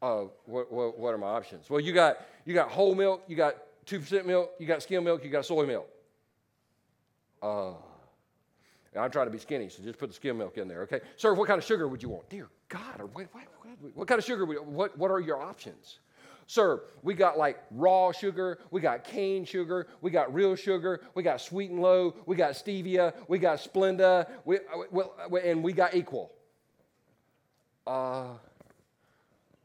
oh, 0.04 0.30
what, 0.46 0.72
what, 0.72 1.00
what, 1.00 1.16
are 1.16 1.18
my 1.18 1.30
options? 1.30 1.68
Well, 1.68 1.80
you 1.80 1.94
got, 1.94 2.20
you 2.46 2.54
got 2.54 2.70
whole 2.70 2.94
milk, 2.94 3.24
you 3.28 3.36
got 3.36 3.56
2% 3.88 4.24
milk, 4.24 4.52
you 4.60 4.68
got 4.68 4.84
skim 4.84 5.04
milk, 5.04 5.24
you 5.24 5.32
got 5.32 5.48
soy 5.48 5.66
milk. 5.66 5.90
Uh, 7.42 7.72
Uh, 8.96 9.00
I'm 9.00 9.12
trying 9.12 9.28
to 9.28 9.32
be 9.32 9.38
skinny, 9.38 9.70
so 9.70 9.84
just 9.84 10.00
put 10.00 10.10
the 10.10 10.16
skim 10.16 10.38
milk 10.38 10.58
in 10.58 10.68
there, 10.68 10.82
okay? 10.82 11.02
Sir, 11.18 11.34
what 11.34 11.48
kind 11.48 11.58
of 11.58 11.64
sugar 11.64 11.88
would 11.88 12.02
you 12.02 12.10
want? 12.10 12.30
Dear 12.30 12.48
God, 12.70 13.02
what, 13.14 13.28
what, 13.32 13.44
what 13.94 14.08
kind 14.08 14.20
of 14.20 14.26
sugar, 14.26 14.46
would, 14.46 14.60
what, 14.66 14.98
what 14.98 15.12
are 15.12 15.20
your 15.20 15.42
options? 15.42 16.00
Sir, 16.48 16.82
we 17.04 17.14
got 17.14 17.38
like 17.38 17.62
raw 17.70 18.12
sugar, 18.12 18.58
we 18.72 18.82
got 18.82 19.04
cane 19.04 19.46
sugar, 19.46 19.86
we 20.02 20.10
got 20.10 20.34
real 20.34 20.56
sugar, 20.56 21.02
we 21.14 21.22
got 21.22 21.40
sweet 21.40 21.70
and 21.70 21.80
low, 21.80 22.16
we 22.26 22.36
got 22.36 22.54
stevia, 22.54 23.14
we 23.28 23.38
got 23.38 23.60
Splenda, 23.60 24.28
we, 24.46 24.58
we, 25.30 25.42
and 25.42 25.64
we 25.64 25.74
got 25.74 25.94
equal. 25.94 26.32
Uh, 27.86 28.30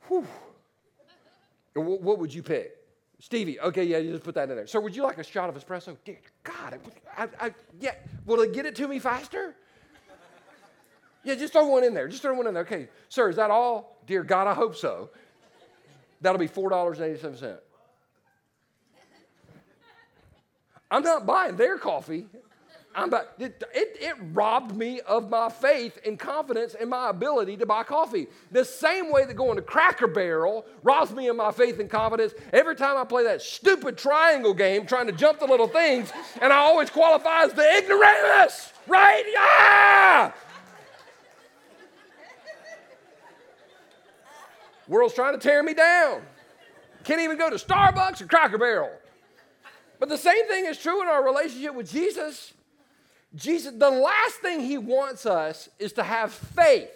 Whew. 0.09 0.27
What 1.75 2.19
would 2.19 2.33
you 2.33 2.43
pick? 2.43 2.77
Stevie, 3.21 3.59
okay, 3.61 3.85
yeah, 3.85 3.99
you 3.99 4.13
just 4.13 4.25
put 4.25 4.35
that 4.35 4.51
in 4.51 4.57
there. 4.57 4.67
Sir, 4.67 4.81
would 4.81 4.95
you 4.95 5.03
like 5.03 5.19
a 5.19 5.25
shot 5.25 5.49
of 5.49 5.57
espresso? 5.57 5.97
Dear 6.05 6.19
God, 6.43 6.79
I, 7.17 7.29
I, 7.41 7.55
yeah, 7.81 7.95
will 8.27 8.41
it 8.41 8.53
get 8.53 8.67
it 8.67 8.75
to 8.77 8.89
me 8.89 8.99
faster? 8.99 9.55
Yeah, 11.23 11.35
just 11.35 11.55
throw 11.55 11.67
one 11.67 11.85
in 11.85 11.95
there. 11.95 12.07
Just 12.07 12.23
throw 12.23 12.35
one 12.35 12.47
in 12.47 12.55
there. 12.55 12.65
Okay, 12.65 12.89
sir, 13.09 13.31
is 13.31 13.37
that 13.37 13.51
all? 13.51 13.99
Dear 14.07 14.23
God, 14.23 14.47
I 14.47 14.55
hope 14.55 14.77
so. 14.77 15.11
That'll 16.21 16.39
be 16.39 16.49
$4.87. 16.49 17.59
I'm 20.91 21.03
not 21.03 21.27
buying 21.27 21.57
their 21.57 21.79
coffee. 21.79 22.27
I'm 22.95 23.09
about, 23.09 23.31
it, 23.39 23.63
it, 23.75 23.97
it, 24.01 24.15
robbed 24.33 24.77
me 24.77 25.01
of 25.01 25.29
my 25.29 25.49
faith 25.49 25.99
and 26.07 26.17
confidence 26.19 26.75
in 26.75 26.89
my 26.89 27.11
ability 27.11 27.57
to 27.57 27.67
buy 27.67 27.83
coffee. 27.83 28.29
The 28.53 28.65
same 28.65 29.11
way 29.11 29.25
that 29.25 29.35
going 29.35 29.57
to 29.57 29.63
Cracker 29.63 30.07
Barrel 30.07 30.65
robs 30.83 31.11
me 31.13 31.27
of 31.27 31.35
my 31.35 31.51
faith 31.51 31.81
and 31.81 31.91
confidence 31.91 32.35
every 32.53 32.77
time 32.77 32.97
I 32.97 33.05
play 33.05 33.25
that 33.25 33.43
stupid 33.43 33.99
triangle 33.99 34.55
game 34.55 34.87
trying 34.87 35.07
to 35.07 35.13
jump 35.13 35.41
the 35.41 35.47
little 35.47 35.67
things, 35.67 36.13
and 36.41 36.53
I 36.53 36.57
always 36.59 36.89
qualify 36.89 37.43
as 37.43 37.53
the 37.53 37.79
ignoramus, 37.79 38.73
right? 38.87 39.25
Yeah! 39.33 40.33
World's 44.87 45.15
trying 45.15 45.33
to 45.33 45.41
tear 45.41 45.63
me 45.63 45.75
down. 45.75 46.23
Can't 47.03 47.21
even 47.21 47.39
go 47.39 47.51
to 47.51 47.57
Starbucks 47.57 48.21
or 48.21 48.27
Cracker 48.27 48.59
Barrel. 48.59 48.91
But 49.99 50.09
the 50.09 50.19
same 50.19 50.47
thing 50.47 50.67
is 50.67 50.79
true 50.79 51.03
in 51.03 51.09
our 51.09 51.25
relationship 51.25 51.75
with 51.75 51.91
Jesus. 51.91 52.53
Jesus, 53.35 53.73
the 53.77 53.91
last 53.91 54.37
thing 54.37 54.61
he 54.61 54.79
wants 54.79 55.27
us 55.27 55.69
is 55.79 55.93
to 55.95 56.03
have 56.03 56.33
faith 56.33 56.91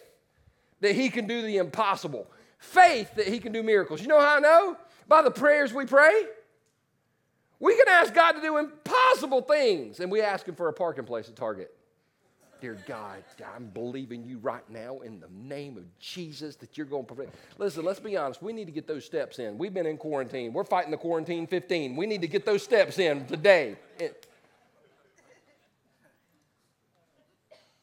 that 0.81 0.95
he 0.95 1.09
can 1.09 1.27
do 1.27 1.43
the 1.43 1.57
impossible, 1.57 2.31
faith 2.59 3.15
that 3.17 3.27
he 3.27 3.41
can 3.41 3.53
do 3.53 3.63
miracles. 3.63 4.01
You 4.01 4.09
know 4.09 4.21
how 4.21 4.37
I 4.37 4.41
know? 4.41 4.77
By 5.09 5.23
the 5.23 5.31
prayers 5.31 5.73
we 5.75 5.87
pray. 5.87 6.27
We 7.61 7.77
can 7.77 7.89
ask 7.89 8.15
God 8.15 8.33
to 8.33 8.41
do 8.41 8.57
impossible 8.57 9.43
things, 9.43 9.99
and 9.99 10.13
we 10.13 10.21
ask 10.21 10.47
him 10.47 10.55
for 10.55 10.69
a 10.69 10.73
parking 10.73 11.05
place 11.05 11.29
at 11.29 11.35
Target. 11.35 11.75
Dear 12.61 12.77
God, 12.87 13.23
I'm 13.55 13.67
believing 13.67 14.25
you 14.25 14.39
right 14.39 14.69
now 14.69 14.99
in 14.99 15.21
the 15.21 15.29
name 15.33 15.77
of 15.77 15.85
Jesus 16.01 16.57
that 16.57 16.77
you're 16.77 16.87
going 16.87 17.05
to 17.05 17.15
prevent. 17.15 17.35
Listen, 17.57 17.85
let's 17.85 18.01
be 18.01 18.17
honest. 18.17 18.43
We 18.43 18.53
need 18.53 18.65
to 18.65 18.73
get 18.73 18.89
those 18.89 19.05
steps 19.05 19.39
in. 19.39 19.59
We've 19.59 19.73
been 19.73 19.87
in 19.87 19.97
quarantine. 19.97 20.53
We're 20.53 20.65
fighting 20.65 20.91
the 20.91 20.97
quarantine 20.97 21.47
15. 21.47 21.95
We 21.95 22.07
need 22.07 22.21
to 22.23 22.29
get 22.29 22.45
those 22.45 22.65
steps 22.65 22.99
in 22.99 23.27
today. 23.27 23.77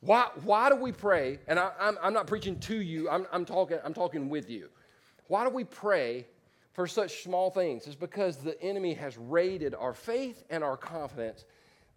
Why, 0.05 0.29
why 0.43 0.69
do 0.69 0.75
we 0.75 0.91
pray? 0.91 1.39
And 1.47 1.57
I, 1.57 1.71
am 1.79 2.13
not 2.13 2.27
preaching 2.27 2.59
to 2.59 2.79
you, 2.79 3.09
I'm, 3.09 3.25
I'm, 3.31 3.43
talking, 3.43 3.79
I'm 3.83 3.93
talking 3.93 4.29
with 4.29 4.51
you. 4.51 4.69
Why 5.27 5.43
do 5.43 5.49
we 5.49 5.63
pray 5.63 6.27
for 6.73 6.85
such 6.85 7.23
small 7.23 7.49
things? 7.49 7.87
It's 7.87 7.95
because 7.95 8.37
the 8.37 8.61
enemy 8.61 8.93
has 8.93 9.17
raided 9.17 9.73
our 9.73 9.95
faith 9.95 10.43
and 10.51 10.63
our 10.63 10.77
confidence 10.77 11.45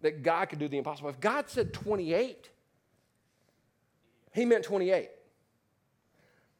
that 0.01 0.23
God 0.23 0.49
could 0.49 0.57
do 0.57 0.67
the 0.67 0.79
impossible. 0.79 1.09
If 1.09 1.19
God 1.19 1.49
said 1.49 1.71
28, 1.71 2.49
he 4.33 4.43
meant 4.43 4.63
28, 4.63 5.11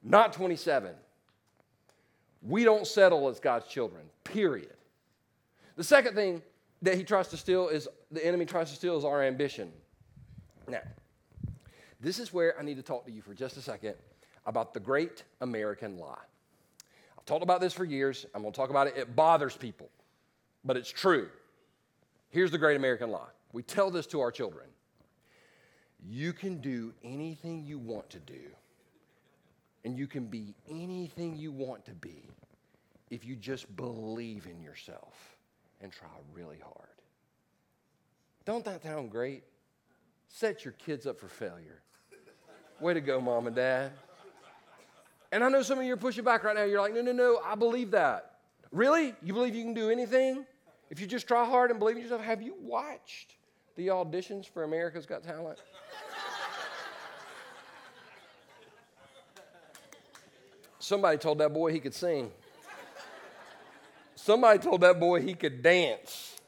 not 0.03 0.33
27. 0.33 0.93
We 2.43 2.63
don't 2.63 2.85
settle 2.85 3.27
as 3.27 3.39
God's 3.39 3.65
children, 3.65 4.03
period. 4.23 4.75
The 5.77 5.83
second 5.83 6.13
thing 6.13 6.43
that 6.83 6.95
he 6.95 7.03
tries 7.03 7.29
to 7.29 7.37
steal 7.37 7.69
is 7.69 7.87
the 8.11 8.23
enemy 8.23 8.45
tries 8.45 8.69
to 8.69 8.75
steal 8.75 8.97
is 8.97 9.03
our 9.03 9.23
ambition. 9.23 9.71
Now, 10.67 10.81
this 11.99 12.19
is 12.19 12.33
where 12.33 12.57
I 12.57 12.63
need 12.63 12.77
to 12.77 12.83
talk 12.83 13.05
to 13.05 13.11
you 13.11 13.21
for 13.21 13.33
just 13.33 13.57
a 13.57 13.61
second 13.61 13.95
about 14.45 14.73
the 14.73 14.79
great 14.79 15.23
American 15.41 15.97
lie. 15.97 16.15
I've 17.17 17.25
talked 17.25 17.43
about 17.43 17.61
this 17.61 17.73
for 17.73 17.85
years. 17.85 18.25
I'm 18.33 18.41
going 18.41 18.53
to 18.53 18.57
talk 18.57 18.69
about 18.69 18.87
it. 18.87 18.97
It 18.97 19.15
bothers 19.15 19.55
people, 19.55 19.89
but 20.63 20.77
it's 20.77 20.89
true. 20.89 21.29
Here's 22.29 22.51
the 22.51 22.57
great 22.57 22.77
American 22.77 23.11
lie 23.11 23.29
we 23.51 23.63
tell 23.63 23.89
this 23.89 24.05
to 24.07 24.21
our 24.21 24.31
children 24.31 24.67
you 26.07 26.31
can 26.31 26.61
do 26.61 26.93
anything 27.03 27.65
you 27.65 27.77
want 27.77 28.09
to 28.11 28.19
do, 28.19 28.41
and 29.83 29.97
you 29.97 30.07
can 30.07 30.25
be 30.27 30.55
anything 30.69 31.35
you 31.35 31.51
want 31.51 31.85
to 31.85 31.91
be 31.91 32.29
if 33.09 33.25
you 33.25 33.35
just 33.35 33.75
believe 33.75 34.47
in 34.47 34.61
yourself 34.61 35.35
and 35.81 35.91
try 35.91 36.07
really 36.33 36.59
hard. 36.63 36.87
Don't 38.45 38.63
that 38.65 38.83
sound 38.83 39.11
great? 39.11 39.43
Set 40.29 40.63
your 40.63 40.73
kids 40.73 41.05
up 41.05 41.19
for 41.19 41.27
failure. 41.27 41.81
Way 42.79 42.93
to 42.93 43.01
go, 43.01 43.19
mom 43.19 43.47
and 43.47 43.55
dad. 43.55 43.91
And 45.31 45.43
I 45.43 45.49
know 45.49 45.61
some 45.61 45.79
of 45.79 45.85
you 45.85 45.93
are 45.93 45.97
pushing 45.97 46.23
back 46.23 46.43
right 46.43 46.55
now. 46.55 46.63
You're 46.63 46.79
like, 46.79 46.93
no, 46.93 47.01
no, 47.01 47.11
no, 47.11 47.41
I 47.43 47.55
believe 47.55 47.91
that. 47.91 48.37
Really? 48.71 49.13
You 49.21 49.33
believe 49.33 49.53
you 49.55 49.63
can 49.63 49.73
do 49.73 49.89
anything? 49.89 50.45
If 50.89 50.99
you 50.99 51.07
just 51.07 51.27
try 51.27 51.45
hard 51.45 51.71
and 51.71 51.79
believe 51.79 51.97
in 51.97 52.03
yourself, 52.03 52.21
have 52.21 52.41
you 52.41 52.55
watched 52.61 53.35
the 53.75 53.87
auditions 53.87 54.47
for 54.47 54.63
America's 54.63 55.05
Got 55.05 55.23
Talent? 55.23 55.59
Somebody 60.79 61.17
told 61.17 61.39
that 61.39 61.53
boy 61.53 61.71
he 61.71 61.79
could 61.79 61.93
sing. 61.93 62.31
Somebody 64.15 64.59
told 64.59 64.81
that 64.81 64.99
boy 64.99 65.21
he 65.21 65.33
could 65.33 65.61
dance. 65.61 66.39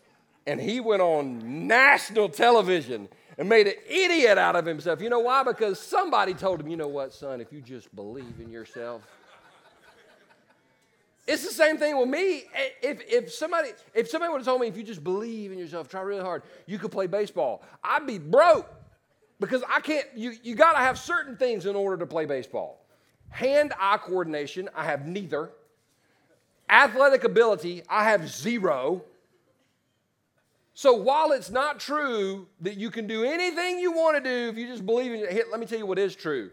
And 0.48 0.60
he 0.60 0.80
went 0.80 1.02
on 1.02 1.67
national 1.67 2.30
television 2.30 3.10
and 3.42 3.50
made 3.50 3.66
an 3.66 3.74
idiot 3.90 4.38
out 4.38 4.56
of 4.56 4.68
himself. 4.68 5.02
You 5.02 5.10
know 5.10 5.22
why? 5.22 5.42
Because 5.42 5.80
somebody 5.80 6.36
told 6.36 6.60
him, 6.62 6.68
you 6.68 6.78
know 6.78 6.88
what, 6.88 7.12
son, 7.12 7.42
if 7.42 7.52
you 7.52 7.60
just 7.60 7.94
believe 7.96 8.36
in 8.40 8.52
yourself. 8.52 9.02
It's 11.26 11.44
the 11.44 11.52
same 11.52 11.78
thing 11.78 11.98
with 11.98 12.08
me. 12.08 12.44
If, 12.84 13.02
if 13.08 13.34
somebody 13.34 13.70
if 13.96 14.08
somebody 14.10 14.32
would 14.32 14.42
have 14.42 14.46
told 14.46 14.62
me 14.62 14.68
if 14.68 14.78
you 14.78 14.84
just 14.84 15.04
believe 15.04 15.52
in 15.52 15.58
yourself, 15.58 15.90
try 15.90 16.02
really 16.02 16.22
hard, 16.22 16.44
you 16.68 16.78
could 16.78 16.92
play 16.92 17.08
baseball, 17.08 17.64
I'd 17.84 18.06
be 18.06 18.20
broke 18.20 18.72
because 19.40 19.64
I 19.68 19.80
can't. 19.80 20.06
You 20.16 20.34
you 20.44 20.54
got 20.54 20.74
to 20.74 20.80
have 20.80 21.00
certain 21.00 21.36
things 21.36 21.66
in 21.66 21.76
order 21.76 21.98
to 21.98 22.06
play 22.06 22.26
baseball. 22.26 22.86
Hand 23.30 23.74
eye 23.80 23.98
coordination, 23.98 24.70
I 24.76 24.86
have 24.86 25.08
neither. 25.08 25.50
Athletic 26.70 27.24
ability, 27.24 27.82
I 27.90 28.04
have 28.04 28.30
zero. 28.30 29.02
So 30.82 30.94
while 30.94 31.32
it's 31.32 31.52
not 31.52 31.80
true 31.80 32.48
that 32.62 32.76
you 32.76 32.89
can 32.89 33.06
do 33.06 33.24
anything 33.24 33.78
you 33.78 33.91
want 33.91 34.17
to 34.17 34.20
do 34.28 34.50
if 34.50 34.58
you 34.58 34.65
just 34.65 34.84
believe 34.84 35.12
in 35.12 35.20
it, 35.20 35.52
let 35.52 35.60
me 35.60 35.67
tell 35.67 35.78
you 35.78 35.86
what 35.86 36.00
is 36.00 36.15
true. 36.15 36.50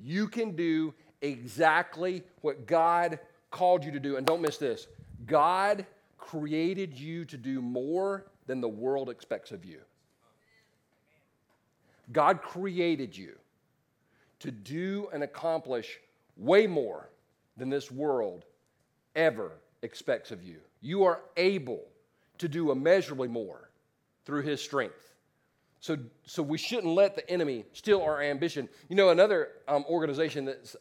You 0.00 0.28
can 0.28 0.54
do 0.54 0.94
exactly 1.22 2.22
what 2.40 2.68
God 2.68 3.18
called 3.50 3.82
you 3.82 3.90
to 3.90 3.98
do. 3.98 4.16
And 4.16 4.24
don't 4.24 4.40
miss 4.40 4.58
this 4.58 4.86
God 5.26 5.86
created 6.18 6.96
you 6.96 7.24
to 7.24 7.36
do 7.36 7.60
more 7.60 8.26
than 8.46 8.60
the 8.60 8.68
world 8.68 9.10
expects 9.10 9.50
of 9.50 9.64
you. 9.64 9.80
God 12.12 12.42
created 12.42 13.16
you 13.16 13.34
to 14.38 14.52
do 14.52 15.08
and 15.12 15.24
accomplish 15.24 15.98
way 16.36 16.68
more 16.68 17.10
than 17.56 17.70
this 17.70 17.90
world 17.90 18.44
ever 19.16 19.50
expects 19.82 20.30
of 20.30 20.44
you. 20.44 20.60
You 20.80 21.02
are 21.02 21.22
able 21.36 21.88
to 22.38 22.48
do 22.48 22.70
immeasurably 22.70 23.28
more 23.28 23.70
through 24.24 24.42
His 24.42 24.60
strength. 24.60 25.14
So, 25.80 25.98
so 26.24 26.42
we 26.42 26.56
shouldn't 26.56 26.94
let 26.94 27.14
the 27.14 27.28
enemy 27.28 27.66
steal 27.74 28.00
our 28.00 28.22
ambition. 28.22 28.68
You 28.88 28.96
know, 28.96 29.10
another 29.10 29.48
um, 29.68 29.84
organization 29.88 30.46
that's 30.46 30.76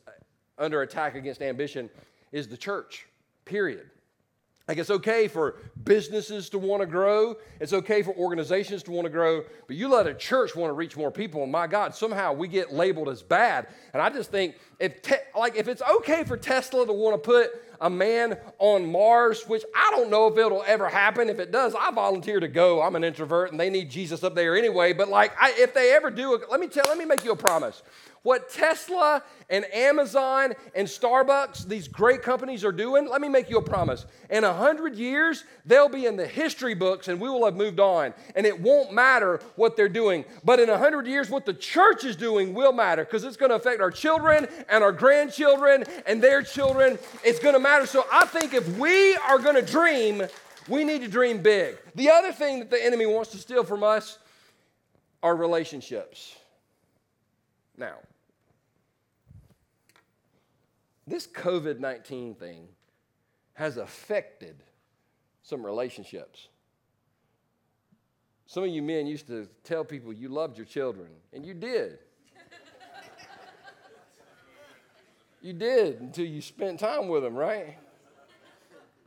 under 0.58 0.82
attack 0.82 1.16
against 1.16 1.42
ambition 1.42 1.90
is 2.32 2.48
the 2.48 2.56
church, 2.56 3.06
period. 3.44 3.90
Like 4.68 4.78
it's 4.78 4.90
okay 4.90 5.28
for 5.28 5.58
businesses 5.84 6.50
to 6.52 6.58
want 6.58 6.82
to 6.82 6.86
grow, 6.86 7.36
it's 7.60 7.74
okay 7.74 8.02
for 8.02 8.16
organizations 8.16 8.82
to 8.84 8.92
want 8.92 9.06
to 9.06 9.10
grow, 9.10 9.44
but 9.68 9.76
you 9.76 9.90
let 9.90 10.08
a 10.08 10.14
church 10.14 10.56
want 10.56 10.70
to 10.70 10.74
reach 10.74 10.96
more 10.96 11.12
people, 11.12 11.44
and 11.44 11.52
my 11.52 11.68
God, 11.68 11.94
somehow 11.94 12.32
we 12.32 12.48
get 12.48 12.72
labeled 12.72 13.10
as 13.10 13.22
bad. 13.22 13.68
And 13.94 14.02
I 14.02 14.10
just 14.10 14.32
think 14.32 14.56
if 14.80 15.02
te- 15.02 15.16
like 15.38 15.58
if 15.58 15.68
it's 15.68 15.82
okay 15.98 16.24
for 16.24 16.38
Tesla 16.38 16.86
to 16.86 16.94
want 16.94 17.22
to 17.22 17.30
put 17.30 17.52
a 17.84 17.90
man 17.90 18.38
on 18.60 18.90
Mars, 18.90 19.44
which 19.46 19.64
I 19.76 19.92
don't 19.92 20.10
know 20.10 20.28
if 20.28 20.38
it'll 20.38 20.64
ever 20.66 20.88
happen. 20.88 21.30
If 21.30 21.38
it 21.38 21.52
does, 21.52 21.76
I 21.76 21.92
volunteer 21.92 22.40
to 22.40 22.48
go. 22.48 22.82
I'm 22.82 22.96
an 22.96 23.04
introvert, 23.04 23.52
and 23.52 23.60
they 23.60 23.70
need 23.70 23.92
Jesus 23.92 24.24
up 24.24 24.36
there 24.36 24.56
anyway. 24.56 24.94
But 24.94 25.10
like, 25.10 25.34
I, 25.40 25.54
if 25.58 25.74
they 25.74 25.94
ever 25.94 26.10
do, 26.10 26.42
let 26.50 26.62
me 26.62 26.68
tell, 26.68 26.86
let 26.88 26.98
me 26.98 27.06
make 27.06 27.26
you 27.26 27.34
a 27.34 27.36
promise. 27.36 27.84
What 28.24 28.50
Tesla 28.50 29.22
and 29.50 29.66
Amazon 29.74 30.54
and 30.74 30.88
Starbucks, 30.88 31.68
these 31.68 31.90
great 31.90 32.22
companies, 32.22 32.64
are 32.64 32.72
doing, 32.72 33.10
let 33.10 33.20
me 33.20 33.28
make 33.28 33.50
you 33.50 33.58
a 33.58 33.62
promise. 33.62 34.06
In 34.30 34.46
a 34.46 34.54
hundred 34.54 34.96
years, 34.96 35.44
they'll 35.66 35.90
be 35.90 36.06
in 36.06 36.16
the 36.16 36.26
history 36.26 36.74
books 36.74 37.10
and 37.10 37.20
we 37.20 37.30
will 37.30 37.44
have 37.44 37.58
moved 37.58 37.82
on. 37.82 38.14
And 38.34 38.46
it 38.46 38.62
won't 38.62 38.94
matter 38.94 39.42
what 39.58 39.76
they're 39.76 39.90
doing. 39.90 40.24
But 40.42 40.62
in 40.62 40.70
a 40.70 40.78
hundred 40.78 41.06
years, 41.06 41.30
what 41.30 41.46
the 41.46 41.54
church 41.54 42.06
is 42.06 42.16
doing 42.16 42.54
will 42.54 42.72
matter 42.72 43.04
because 43.04 43.26
it's 43.26 43.36
going 43.36 43.50
to 43.50 43.58
affect 43.58 43.82
our 43.82 43.92
children 43.92 44.48
and 44.70 44.86
our 44.86 44.94
grandchildren 44.94 45.84
and 46.06 46.24
their 46.24 46.44
children. 46.44 46.98
It's 47.26 47.40
going 47.40 47.56
to 47.56 47.60
matter. 47.60 47.73
So 47.86 48.06
I 48.12 48.26
think 48.26 48.54
if 48.54 48.78
we 48.78 49.16
are 49.16 49.40
going 49.40 49.56
to 49.56 49.62
dream, 49.62 50.22
we 50.68 50.84
need 50.84 51.02
to 51.02 51.08
dream 51.08 51.42
big. 51.42 51.78
The 51.96 52.12
other 52.12 52.32
thing 52.32 52.60
that 52.60 52.70
the 52.70 52.84
enemy 52.84 53.06
wants 53.08 53.32
to 53.32 53.38
steal 53.38 53.64
from 53.64 53.84
us 53.84 54.20
are 55.24 55.36
relationships. 55.36 56.36
Now, 57.76 57.96
this 61.08 61.26
COVID 61.26 61.80
19 61.80 62.36
thing 62.36 62.68
has 63.56 63.78
affected 63.78 64.64
some 65.42 65.66
relationships. 65.66 66.48
Some 68.46 68.64
of 68.64 68.70
you 68.70 68.84
men 68.84 69.08
used 69.08 69.28
to 69.28 69.48
tell 69.64 69.84
people 69.84 70.14
you 70.14 70.30
loved 70.30 70.58
your 70.58 70.66
children, 70.66 71.10
and 71.34 71.44
you 71.46 71.54
did. 71.56 71.98
You 75.44 75.52
did 75.52 76.00
until 76.00 76.26
you 76.26 76.42
spent 76.42 76.80
time 76.80 77.10
with 77.10 77.22
them, 77.22 77.36
right? 77.36 77.76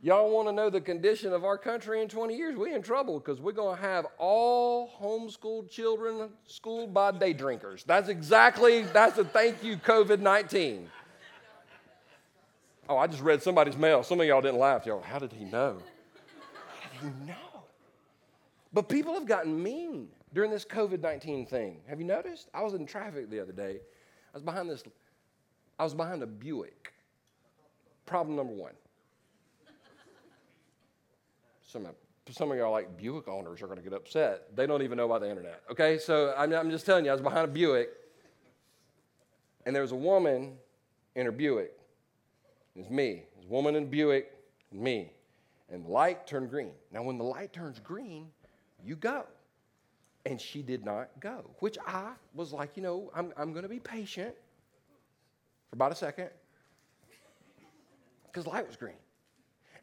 Y'all 0.03 0.29
want 0.29 0.47
to 0.47 0.51
know 0.51 0.69
the 0.69 0.79
condition 0.79 1.33
of 1.33 1.43
our 1.43 1.57
country 1.57 2.03
in 2.03 2.07
20 2.07 2.37
years? 2.37 2.55
We're 2.55 2.75
in 2.75 2.83
trouble 2.83 3.19
because 3.19 3.41
we're 3.41 3.51
going 3.51 3.75
to 3.75 3.81
have 3.81 4.05
all 4.19 4.91
homeschooled 5.01 5.71
children 5.71 6.29
schooled 6.45 6.93
by 6.93 7.11
day 7.11 7.33
drinkers. 7.33 7.83
That's 7.83 8.07
exactly, 8.07 8.83
that's 8.83 9.17
a 9.17 9.25
thank 9.25 9.63
you, 9.63 9.77
COVID 9.77 10.19
19. 10.19 10.87
Oh, 12.87 12.97
I 12.97 13.07
just 13.07 13.23
read 13.23 13.41
somebody's 13.41 13.75
mail. 13.75 14.03
Some 14.03 14.21
of 14.21 14.27
y'all 14.27 14.41
didn't 14.41 14.59
laugh. 14.59 14.85
Y'all, 14.85 15.01
how 15.01 15.17
did 15.17 15.33
he 15.33 15.43
know? 15.43 15.79
How 16.79 17.01
did 17.01 17.13
he 17.13 17.27
know? 17.27 17.35
But 18.71 18.89
people 18.89 19.15
have 19.15 19.25
gotten 19.25 19.61
mean 19.61 20.09
during 20.33 20.51
this 20.51 20.63
COVID 20.63 21.01
19 21.01 21.47
thing. 21.47 21.77
Have 21.87 21.99
you 21.99 22.05
noticed? 22.05 22.49
I 22.53 22.61
was 22.61 22.75
in 22.75 22.85
traffic 22.85 23.31
the 23.31 23.39
other 23.39 23.51
day. 23.51 23.79
I 24.33 24.37
was 24.37 24.43
behind 24.43 24.69
this, 24.69 24.83
I 25.79 25.83
was 25.83 25.93
behind 25.93 26.23
a 26.23 26.27
Buick. 26.27 26.93
Problem 28.05 28.35
number 28.35 28.53
one 28.53 28.73
some 31.67 31.85
of, 31.85 31.95
some 32.31 32.51
of 32.51 32.57
y'all 32.57 32.71
like 32.71 32.97
Buick 32.97 33.27
owners 33.27 33.61
are 33.61 33.67
going 33.67 33.77
to 33.77 33.83
get 33.83 33.93
upset. 33.93 34.55
They 34.55 34.65
don't 34.65 34.81
even 34.81 34.97
know 34.97 35.05
about 35.05 35.21
the 35.21 35.29
internet. 35.29 35.61
Okay, 35.69 35.97
so 35.99 36.33
I'm, 36.37 36.53
I'm 36.53 36.71
just 36.71 36.85
telling 36.85 37.05
you, 37.05 37.11
I 37.11 37.13
was 37.13 37.21
behind 37.21 37.45
a 37.45 37.51
Buick, 37.51 37.89
and 39.65 39.75
there 39.75 39.81
was 39.81 39.91
a 39.91 39.97
woman 39.97 40.53
in 41.15 41.25
her 41.25 41.31
Buick. 41.31 41.73
It 42.75 42.79
was 42.79 42.89
me. 42.89 43.09
It 43.09 43.37
was 43.37 43.45
a 43.45 43.49
woman 43.49 43.75
in 43.75 43.83
a 43.83 43.87
Buick, 43.87 44.31
and 44.71 44.81
me. 44.81 45.11
And 45.69 45.85
the 45.85 45.89
light 45.89 46.25
turned 46.25 46.49
green. 46.49 46.71
Now, 46.91 47.03
when 47.03 47.17
the 47.17 47.25
light 47.25 47.51
turns 47.51 47.79
green, 47.79 48.27
you 48.83 48.95
go. 48.95 49.25
And 50.25 50.39
she 50.39 50.61
did 50.61 50.83
not 50.83 51.09
go, 51.19 51.51
which 51.59 51.77
I 51.85 52.11
was 52.33 52.53
like, 52.53 52.75
you 52.75 52.83
know, 52.83 53.11
I'm, 53.13 53.33
I'm 53.37 53.51
going 53.51 53.63
to 53.63 53.69
be 53.69 53.79
patient 53.79 54.35
for 55.69 55.75
about 55.75 55.91
a 55.91 55.95
second 55.95 56.29
because 58.37 58.47
light 58.47 58.67
was 58.67 58.75
green. 58.75 58.95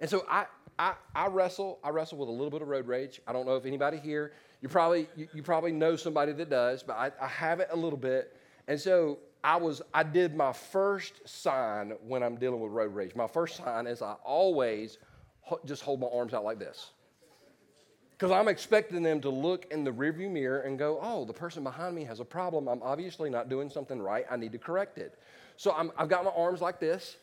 And 0.01 0.09
so 0.09 0.25
I, 0.31 0.47
I, 0.79 0.95
I 1.15 1.27
wrestle. 1.29 1.79
I 1.83 1.91
wrestle 1.91 2.19
with 2.19 2.29
a 2.29 2.33
little 2.33 2.51
bit 2.51 2.63
of 2.63 2.69
road 2.69 2.87
rage. 2.87 3.21
I 3.27 3.33
don't 3.33 3.47
know 3.47 3.57
if 3.57 3.65
anybody 3.65 3.99
here. 3.99 4.33
You 4.61 4.69
probably 4.69 5.09
you, 5.17 5.29
you 5.35 5.43
probably 5.43 5.73
know 5.73 5.97
somebody 5.97 6.33
that 6.33 6.51
does, 6.51 6.83
but 6.83 6.97
I, 6.97 7.11
I 7.21 7.27
have 7.27 7.61
it 7.61 7.69
a 7.71 7.77
little 7.77 7.99
bit. 7.99 8.37
And 8.69 8.81
so 8.81 9.19
I 9.43 9.57
was 9.57 9.83
I 9.93 10.03
did 10.03 10.35
my 10.35 10.53
first 10.53 11.29
sign 11.29 11.95
when 12.07 12.23
I'm 12.23 12.37
dealing 12.37 12.61
with 12.61 12.73
road 12.73 12.95
rage. 12.95 13.15
My 13.15 13.27
first 13.27 13.57
sign 13.57 13.87
is 13.87 14.03
I 14.03 14.15
always 14.25 14.99
ho- 15.41 15.61
just 15.65 15.83
hold 15.83 16.01
my 16.01 16.09
arms 16.13 16.33
out 16.33 16.45
like 16.45 16.59
this. 16.59 16.93
Because 18.13 18.31
I'm 18.31 18.47
expecting 18.47 19.03
them 19.03 19.21
to 19.23 19.29
look 19.29 19.67
in 19.73 19.83
the 19.83 19.91
rearview 19.91 20.31
mirror 20.31 20.61
and 20.61 20.79
go, 20.79 20.99
oh, 21.03 21.25
the 21.25 21.33
person 21.33 21.65
behind 21.65 21.97
me 21.97 22.05
has 22.05 22.21
a 22.21 22.25
problem. 22.25 22.69
I'm 22.69 22.81
obviously 22.83 23.29
not 23.29 23.49
doing 23.49 23.69
something 23.69 24.01
right. 24.01 24.25
I 24.31 24.37
need 24.37 24.53
to 24.53 24.59
correct 24.59 24.99
it. 24.99 25.19
So 25.57 25.71
i 25.73 25.87
have 25.99 26.09
got 26.09 26.25
my 26.25 26.31
arms 26.31 26.61
like 26.61 26.81
this 26.81 27.17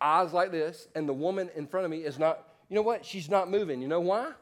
eyes 0.00 0.32
like 0.32 0.50
this, 0.50 0.88
and 0.94 1.08
the 1.08 1.12
woman 1.12 1.50
in 1.56 1.66
front 1.66 1.84
of 1.84 1.90
me 1.90 1.98
is 1.98 2.18
not, 2.18 2.44
you 2.68 2.76
know 2.76 2.82
what? 2.82 3.04
She's 3.04 3.28
not 3.28 3.50
moving. 3.50 3.82
You 3.82 3.88
know 3.88 4.00
why? 4.00 4.32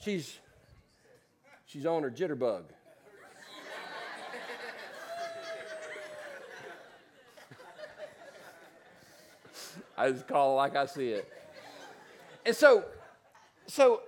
She's 0.00 0.38
she's 1.66 1.86
on 1.86 2.02
her 2.02 2.10
jitterbug. 2.10 2.64
I 9.96 10.12
just 10.12 10.28
call 10.28 10.52
it 10.52 10.56
like 10.56 10.76
I 10.76 10.86
see 10.86 11.08
it. 11.08 11.28
And 12.46 12.54
so, 12.54 12.84
so 13.66 14.02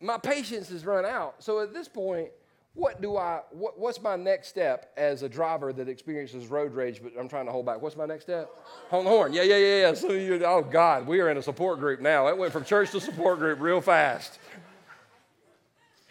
my 0.00 0.16
patience 0.16 0.70
is 0.70 0.86
run 0.86 1.04
out. 1.04 1.34
So 1.40 1.60
at 1.60 1.74
this 1.74 1.86
point, 1.86 2.30
what 2.74 3.02
do 3.02 3.16
I, 3.18 3.40
what, 3.50 3.78
what's 3.78 4.00
my 4.00 4.16
next 4.16 4.48
step 4.48 4.92
as 4.96 5.22
a 5.22 5.28
driver 5.28 5.72
that 5.74 5.88
experiences 5.88 6.46
road 6.46 6.72
rage, 6.72 7.02
but 7.02 7.12
I'm 7.18 7.28
trying 7.28 7.44
to 7.44 7.52
hold 7.52 7.66
back? 7.66 7.82
What's 7.82 7.96
my 7.96 8.06
next 8.06 8.24
step? 8.24 8.50
Honk 8.88 9.04
the 9.04 9.10
horn. 9.10 9.32
Yeah, 9.32 9.42
yeah, 9.42 9.56
yeah, 9.56 9.80
yeah. 9.80 9.94
So 9.94 10.12
you, 10.12 10.42
oh, 10.44 10.62
God, 10.62 11.06
we 11.06 11.20
are 11.20 11.28
in 11.28 11.36
a 11.36 11.42
support 11.42 11.80
group 11.80 12.00
now. 12.00 12.28
It 12.28 12.38
went 12.38 12.52
from 12.52 12.64
church 12.64 12.90
to 12.92 13.00
support 13.00 13.38
group 13.38 13.60
real 13.60 13.82
fast. 13.82 14.38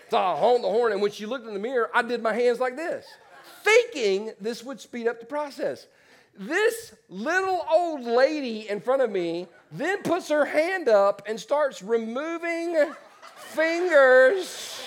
So 0.09 0.17
I 0.17 0.35
honked 0.35 0.61
the 0.61 0.69
horn, 0.69 0.91
and 0.91 1.01
when 1.01 1.11
she 1.11 1.25
looked 1.25 1.47
in 1.47 1.53
the 1.53 1.59
mirror, 1.59 1.89
I 1.95 2.03
did 2.03 2.21
my 2.21 2.33
hands 2.33 2.59
like 2.59 2.75
this, 2.75 3.05
thinking 3.63 4.33
this 4.39 4.63
would 4.63 4.79
speed 4.79 5.07
up 5.07 5.19
the 5.19 5.25
process. 5.25 5.87
This 6.37 6.93
little 7.09 7.65
old 7.71 8.01
lady 8.01 8.69
in 8.69 8.81
front 8.81 9.01
of 9.01 9.09
me 9.09 9.47
then 9.71 10.03
puts 10.03 10.29
her 10.29 10.45
hand 10.45 10.89
up 10.89 11.23
and 11.27 11.39
starts 11.39 11.81
removing 11.81 12.91
fingers 13.35 14.80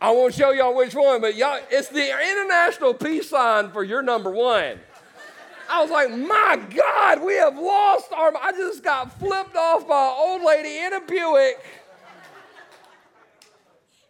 I 0.00 0.10
won't 0.10 0.34
show 0.34 0.50
y'all 0.50 0.74
which 0.74 0.94
one, 0.94 1.20
but 1.20 1.34
y'all, 1.34 1.60
it's 1.70 1.88
the 1.88 2.04
international 2.04 2.94
peace 2.94 3.30
sign 3.30 3.70
for 3.70 3.82
your 3.82 4.02
number 4.02 4.30
one. 4.30 4.78
I 5.70 5.80
was 5.80 5.90
like, 5.90 6.10
my 6.10 6.60
God, 6.74 7.22
we 7.22 7.34
have 7.36 7.56
lost 7.56 8.12
our. 8.12 8.36
I 8.36 8.52
just 8.52 8.82
got 8.82 9.18
flipped 9.18 9.56
off 9.56 9.88
by 9.88 10.06
an 10.06 10.14
old 10.16 10.42
lady 10.42 10.78
in 10.78 10.92
a 10.92 11.00
Buick. 11.00 11.64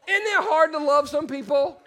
Isn't 0.07 0.27
it 0.27 0.45
hard 0.45 0.73
to 0.73 0.79
love 0.79 1.09
some 1.09 1.27
people? 1.27 1.81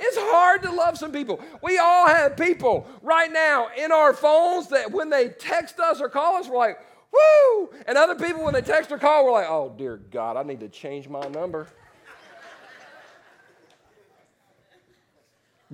It's 0.00 0.16
hard 0.18 0.62
to 0.62 0.72
love 0.72 0.98
some 0.98 1.12
people. 1.12 1.40
We 1.62 1.78
all 1.78 2.08
have 2.08 2.36
people 2.36 2.86
right 3.02 3.32
now 3.32 3.68
in 3.78 3.92
our 3.92 4.12
phones 4.12 4.68
that 4.68 4.90
when 4.90 5.08
they 5.08 5.28
text 5.28 5.78
us 5.78 6.00
or 6.00 6.08
call 6.08 6.36
us, 6.36 6.48
we're 6.48 6.58
like, 6.58 6.78
whoo! 7.12 7.70
And 7.86 7.96
other 7.96 8.16
people, 8.16 8.44
when 8.44 8.54
they 8.54 8.62
text 8.62 8.90
or 8.90 8.98
call, 8.98 9.24
we're 9.24 9.32
like, 9.32 9.48
oh, 9.48 9.72
dear 9.78 9.96
God, 9.96 10.36
I 10.36 10.42
need 10.42 10.60
to 10.60 10.68
change 10.68 11.08
my 11.08 11.26
number. 11.28 11.68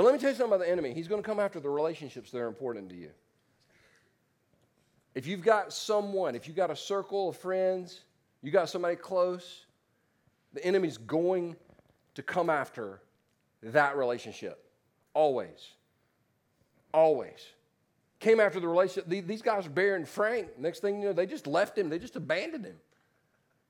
But 0.00 0.06
let 0.06 0.14
me 0.14 0.18
tell 0.18 0.30
you 0.30 0.36
something 0.36 0.54
about 0.54 0.64
the 0.64 0.72
enemy. 0.72 0.94
He's 0.94 1.08
going 1.08 1.22
to 1.22 1.28
come 1.28 1.38
after 1.38 1.60
the 1.60 1.68
relationships 1.68 2.30
that 2.30 2.38
are 2.38 2.46
important 2.46 2.88
to 2.88 2.96
you. 2.96 3.10
If 5.14 5.26
you've 5.26 5.42
got 5.42 5.74
someone, 5.74 6.34
if 6.34 6.46
you've 6.46 6.56
got 6.56 6.70
a 6.70 6.74
circle 6.74 7.28
of 7.28 7.36
friends, 7.36 8.00
you 8.40 8.50
got 8.50 8.70
somebody 8.70 8.96
close, 8.96 9.66
the 10.54 10.64
enemy's 10.64 10.96
going 10.96 11.54
to 12.14 12.22
come 12.22 12.48
after 12.48 13.02
that 13.62 13.94
relationship. 13.94 14.64
Always. 15.12 15.68
Always. 16.94 17.44
Came 18.20 18.40
after 18.40 18.58
the 18.58 18.68
relationship. 18.68 19.26
These 19.26 19.42
guys 19.42 19.66
are 19.66 19.68
burying 19.68 20.06
Frank. 20.06 20.58
Next 20.58 20.80
thing 20.80 21.02
you 21.02 21.08
know, 21.08 21.12
they 21.12 21.26
just 21.26 21.46
left 21.46 21.76
him, 21.76 21.90
they 21.90 21.98
just 21.98 22.16
abandoned 22.16 22.64
him. 22.64 22.76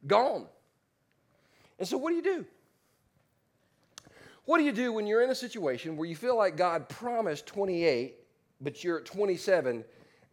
Gone. 0.07 0.47
And 1.81 1.89
so, 1.89 1.99
what 1.99 2.11
do 2.11 2.15
you 2.15 2.23
do? 2.23 2.47
What 4.51 4.59
do 4.59 4.65
you 4.65 4.73
do 4.73 4.93
when 4.93 5.07
you're 5.07 5.23
in 5.23 5.31
a 5.31 5.35
situation 5.37 5.97
where 5.97 6.09
you 6.09 6.17
feel 6.17 6.37
like 6.37 6.57
God 6.57 6.89
promised 6.89 7.47
28, 7.47 8.17
but 8.61 8.83
you're 8.83 8.99
at 8.99 9.05
27 9.05 9.85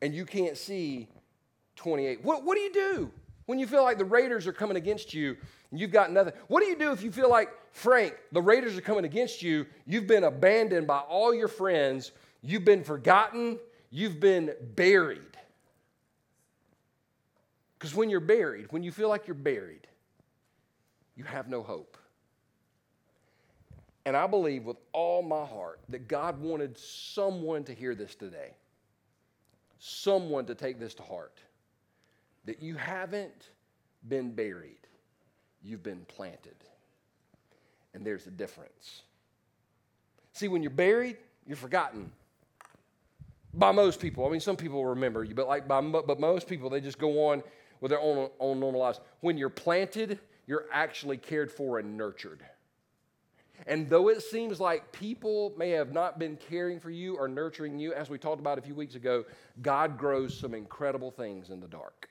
and 0.02 0.16
you 0.16 0.26
can't 0.26 0.58
see 0.58 1.08
28? 1.76 2.26
What, 2.26 2.44
what 2.44 2.56
do 2.56 2.62
you 2.62 2.74
do 2.74 3.12
when 3.46 3.60
you 3.60 3.68
feel 3.68 3.84
like 3.84 4.00
the 4.00 4.06
Raiders 4.06 4.48
are 4.48 4.54
coming 4.54 4.76
against 4.76 5.14
you 5.14 5.38
and 5.70 5.80
you've 5.80 5.92
got 5.92 6.12
nothing? 6.12 6.34
What 6.48 6.62
do 6.62 6.66
you 6.66 6.76
do 6.76 6.92
if 6.92 7.04
you 7.04 7.12
feel 7.12 7.30
like, 7.30 7.50
Frank, 7.74 8.16
the 8.32 8.42
Raiders 8.42 8.76
are 8.76 8.82
coming 8.82 9.06
against 9.06 9.44
you, 9.44 9.68
you've 9.86 10.08
been 10.08 10.24
abandoned 10.24 10.88
by 10.88 10.98
all 10.98 11.32
your 11.32 11.48
friends, 11.48 12.12
you've 12.42 12.66
been 12.66 12.84
forgotten, 12.84 13.60
you've 13.92 14.20
been 14.20 14.52
buried? 14.76 15.38
Because 17.78 17.94
when 17.94 18.10
you're 18.10 18.20
buried, 18.20 18.72
when 18.72 18.82
you 18.82 18.92
feel 18.92 19.10
like 19.10 19.28
you're 19.28 19.36
buried, 19.36 19.86
you 21.16 21.24
have 21.24 21.48
no 21.48 21.62
hope. 21.62 22.00
And 24.08 24.16
I 24.16 24.26
believe 24.26 24.64
with 24.64 24.78
all 24.94 25.22
my 25.22 25.44
heart 25.44 25.82
that 25.90 26.08
God 26.08 26.40
wanted 26.40 26.78
someone 26.78 27.66
to 27.66 27.74
hear 27.74 27.94
this 27.94 28.16
today, 28.16 28.52
someone 29.80 30.46
to 30.46 30.56
take 30.56 30.80
this 30.80 30.94
to 30.94 31.04
heart. 31.04 31.38
That 32.46 32.62
you 32.62 32.76
haven't 32.76 33.50
been 34.08 34.32
buried, 34.32 34.88
you've 35.62 35.84
been 35.84 36.06
planted. 36.08 36.56
And 37.94 38.06
there's 38.06 38.28
a 38.28 38.32
difference. 38.32 39.02
See, 40.32 40.48
when 40.48 40.64
you're 40.64 40.70
buried, 40.72 41.18
you're 41.46 41.58
forgotten 41.58 42.10
by 43.56 43.74
most 43.74 44.00
people. 44.00 44.26
I 44.26 44.30
mean, 44.30 44.40
some 44.40 44.56
people 44.56 44.86
remember 44.86 45.26
you, 45.26 45.36
but 45.36 45.50
like 45.50 45.68
by 45.68 45.82
but 45.82 46.18
most 46.18 46.48
people, 46.48 46.70
they 46.70 46.80
just 46.80 46.98
go 46.98 47.28
on 47.28 47.44
with 47.82 47.90
their 47.90 48.00
own, 48.00 48.30
own 48.40 48.62
normal 48.62 48.80
lives. 48.80 49.02
When 49.20 49.38
you're 49.38 49.50
planted, 49.50 50.18
you're 50.46 50.68
actually 50.72 51.18
cared 51.18 51.52
for 51.52 51.80
and 51.80 51.98
nurtured. 51.98 52.42
And 53.66 53.90
though 53.90 54.10
it 54.10 54.22
seems 54.22 54.60
like 54.60 54.92
people 54.92 55.54
may 55.58 55.72
have 55.72 55.92
not 55.92 56.20
been 56.20 56.38
caring 56.38 56.80
for 56.80 56.92
you 56.92 57.18
or 57.18 57.28
nurturing 57.28 57.80
you, 57.80 57.94
as 57.94 58.10
we 58.10 58.18
talked 58.18 58.40
about 58.40 58.60
a 58.60 58.62
few 58.62 58.76
weeks 58.76 58.96
ago, 58.96 59.26
God 59.62 59.98
grows 59.98 60.38
some 60.38 60.54
incredible 60.54 61.10
things 61.10 61.50
in 61.50 61.60
the 61.60 61.68
dark. 61.68 62.10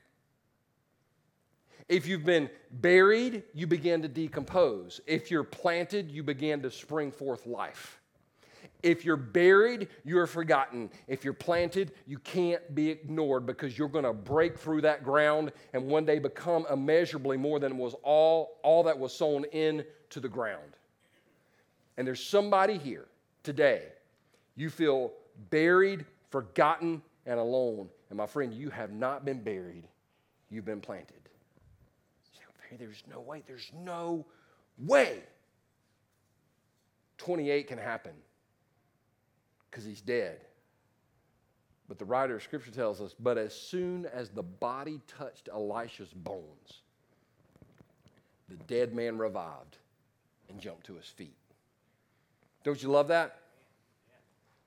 If 1.89 2.09
you've 2.09 2.25
been 2.25 2.51
buried, 2.73 3.45
you 3.55 3.69
begin 3.69 4.03
to 4.03 4.09
decompose. 4.09 5.01
If 5.07 5.31
you're 5.31 5.45
planted, 5.45 6.11
you 6.11 6.25
begin 6.25 6.61
to 6.63 6.71
spring 6.71 7.13
forth 7.13 7.47
life. 7.47 8.01
If 8.83 9.05
you're 9.05 9.17
buried, 9.17 9.89
you're 10.05 10.27
forgotten. 10.27 10.91
If 11.07 11.25
you're 11.25 11.33
planted, 11.33 11.93
you 12.07 12.19
can't 12.19 12.75
be 12.75 12.91
ignored 12.91 13.47
because 13.47 13.79
you're 13.79 13.89
going 13.89 14.05
to 14.05 14.13
break 14.13 14.59
through 14.59 14.83
that 14.83 15.05
ground 15.05 15.53
and 15.73 15.87
one 15.87 16.05
day 16.05 16.19
become 16.19 16.67
immeasurably 16.71 17.37
more 17.37 17.61
than 17.61 17.79
was 17.79 17.95
all, 18.03 18.59
all 18.65 18.83
that 18.85 18.99
was 18.99 19.13
sown 19.13 19.45
into 19.53 20.21
the 20.21 20.29
ground. 20.29 20.77
And 21.97 22.07
there's 22.07 22.23
somebody 22.23 22.79
here 22.79 23.07
today, 23.43 23.85
you 24.55 24.71
feel 24.71 25.13
buried, 25.51 26.05
forgotten, 26.31 27.03
and 27.25 27.39
alone. 27.39 27.89
And 28.11 28.19
my 28.19 28.27
friend, 28.27 28.53
you 28.53 28.71
have 28.71 28.93
not 28.93 29.25
been 29.25 29.43
buried, 29.43 29.85
you've 30.51 30.65
been 30.65 30.81
planted. 30.81 31.17
There's 32.79 33.05
no 33.11 33.21
way, 33.21 33.43
there's 33.47 33.71
no 33.75 34.27
way 34.79 35.23
28 37.19 37.69
can 37.69 37.79
happen 37.79 38.13
because 39.71 39.85
he's 39.85 40.01
dead. 40.01 40.41
But 41.89 41.99
the 41.99 42.05
writer 42.05 42.37
of 42.37 42.43
Scripture 42.43 42.71
tells 42.71 43.01
us, 43.01 43.15
but 43.19 43.39
as 43.39 43.55
soon 43.55 44.07
as 44.07 44.31
the 44.31 44.43
body 44.43 45.01
touched 45.07 45.49
Elisha's 45.53 46.13
bones, 46.13 46.83
the 48.49 48.57
dead 48.65 48.95
man 48.95 49.19
revived 49.19 49.79
and 50.49 50.61
jumped 50.61 50.87
to 50.87 50.95
his 50.95 51.07
feet. 51.07 51.37
Don't 52.67 52.83
you 52.83 52.89
love 52.89 53.07
that? 53.09 53.39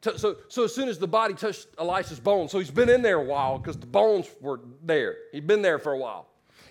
So, 0.01 0.37
so, 0.47 0.63
as 0.63 0.73
soon 0.73 0.87
as 0.87 0.97
the 0.97 1.07
body 1.07 1.33
touched 1.33 1.67
Elisha's 1.77 2.21
bones, 2.21 2.49
so 2.49 2.57
he's 2.57 2.71
been 2.71 2.87
in 2.87 3.01
there 3.01 3.17
a 3.17 3.25
while 3.25 3.57
because 3.57 3.75
the 3.75 3.85
bones 3.85 4.25
were 4.39 4.61
there. 4.81 5.17
He'd 5.33 5.45
been 5.45 5.61
there 5.61 5.79
for 5.79 5.91
a 5.91 5.97
while. 5.97 6.27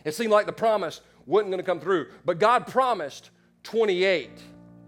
It 0.06 0.14
seemed 0.14 0.30
like 0.30 0.46
the 0.46 0.54
promise 0.54 1.02
wasn't 1.26 1.50
going 1.50 1.58
to 1.58 1.66
come 1.66 1.80
through. 1.80 2.06
But 2.24 2.38
God 2.38 2.66
promised 2.66 3.28
28. 3.64 4.30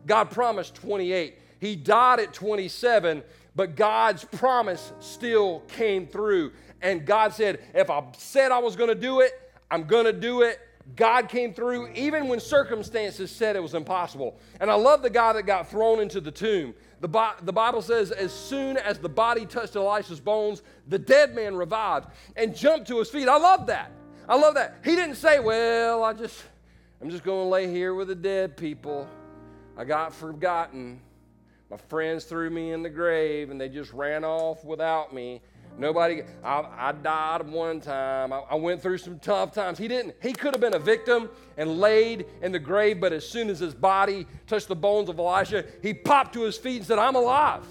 God 0.07 0.31
promised 0.31 0.77
28. 0.77 1.37
He 1.61 1.77
died 1.77 2.21
at 2.21 2.33
27, 2.33 3.23
but 3.55 3.77
God's 3.77 4.25
promise 4.25 4.95
still 4.99 5.61
came 5.69 6.07
through. 6.07 6.53
And 6.81 7.05
God 7.05 7.35
said, 7.35 7.61
if 7.75 7.91
I 7.91 8.03
said 8.17 8.51
I 8.51 8.61
was 8.61 8.77
going 8.77 8.89
to 8.89 8.95
do 8.95 9.21
it, 9.21 9.33
I'm 9.71 9.85
going 9.85 10.07
to 10.07 10.15
do 10.15 10.41
it. 10.41 10.59
God 10.97 11.29
came 11.29 11.53
through 11.53 11.89
even 11.95 12.29
when 12.29 12.41
circumstances 12.41 13.31
said 13.31 13.57
it 13.57 13.63
was 13.63 13.75
impossible. 13.75 14.39
And 14.61 14.71
I 14.71 14.75
love 14.75 15.03
the 15.03 15.11
guy 15.11 15.33
that 15.35 15.43
got 15.43 15.69
thrown 15.71 16.01
into 16.01 16.21
the 16.21 16.31
tomb. 16.31 16.75
The, 17.01 17.09
the 17.43 17.53
Bible 17.53 17.83
says, 17.83 18.11
as 18.11 18.33
soon 18.33 18.77
as 18.77 18.99
the 18.99 19.09
body 19.09 19.47
touched 19.47 19.77
Elisha's 19.77 20.21
bones, 20.21 20.63
the 20.89 20.99
dead 20.99 21.35
man 21.35 21.55
revived 21.55 22.09
and 22.37 22.55
jumped 22.55 22.89
to 22.89 22.99
his 22.99 23.09
feet. 23.09 23.29
I 23.29 23.39
love 23.39 23.67
that. 23.67 23.91
I 24.29 24.37
love 24.37 24.55
that. 24.55 24.79
He 24.85 24.95
didn't 24.97 25.17
say, 25.17 25.41
well, 25.41 26.05
I 26.05 26.13
just, 26.13 26.43
I'm 27.01 27.11
just 27.11 27.25
going 27.25 27.47
to 27.47 27.51
lay 27.51 27.71
here 27.71 27.95
with 27.95 28.09
the 28.09 28.15
dead 28.15 28.57
people. 28.57 29.09
I 29.77 29.85
got 29.85 30.15
forgotten. 30.15 31.01
My 31.71 31.79
friends 31.89 32.25
threw 32.25 32.51
me 32.51 32.73
in 32.73 32.83
the 32.83 32.91
grave 32.91 33.51
and 33.51 33.61
they 33.61 33.69
just 33.69 33.93
ran 33.93 34.25
off 34.25 34.65
without 34.65 35.15
me. 35.15 35.41
Nobody, 35.79 36.23
I, 36.45 36.67
I 36.77 36.93
died 36.93 37.49
one 37.49 37.81
time. 37.81 38.33
I, 38.33 38.41
I, 38.51 38.55
went 38.55 38.83
through 38.83 38.99
some 38.99 39.19
tough 39.19 39.53
times. 39.53 39.79
He 39.79 39.89
didn't, 39.89 40.15
he 40.21 40.33
could 40.33 40.53
have 40.53 40.61
been 40.61 40.75
a 40.75 40.79
victim 40.79 41.31
and 41.57 41.79
laid 41.79 42.27
in 42.43 42.53
the 42.53 42.59
grave, 42.59 43.01
but 43.01 43.13
as 43.13 43.27
soon 43.27 43.49
as 43.49 43.61
his 43.61 43.75
body 43.75 44.27
touched 44.47 44.69
the 44.69 44.77
bones 44.77 45.09
of 45.09 45.19
Elisha, 45.19 45.65
he 45.83 45.95
popped 45.95 46.35
to 46.35 46.43
his 46.43 46.59
feet 46.59 46.79
and 46.79 46.87
said, 46.87 46.99
I'm 46.99 47.17
alive. 47.17 47.65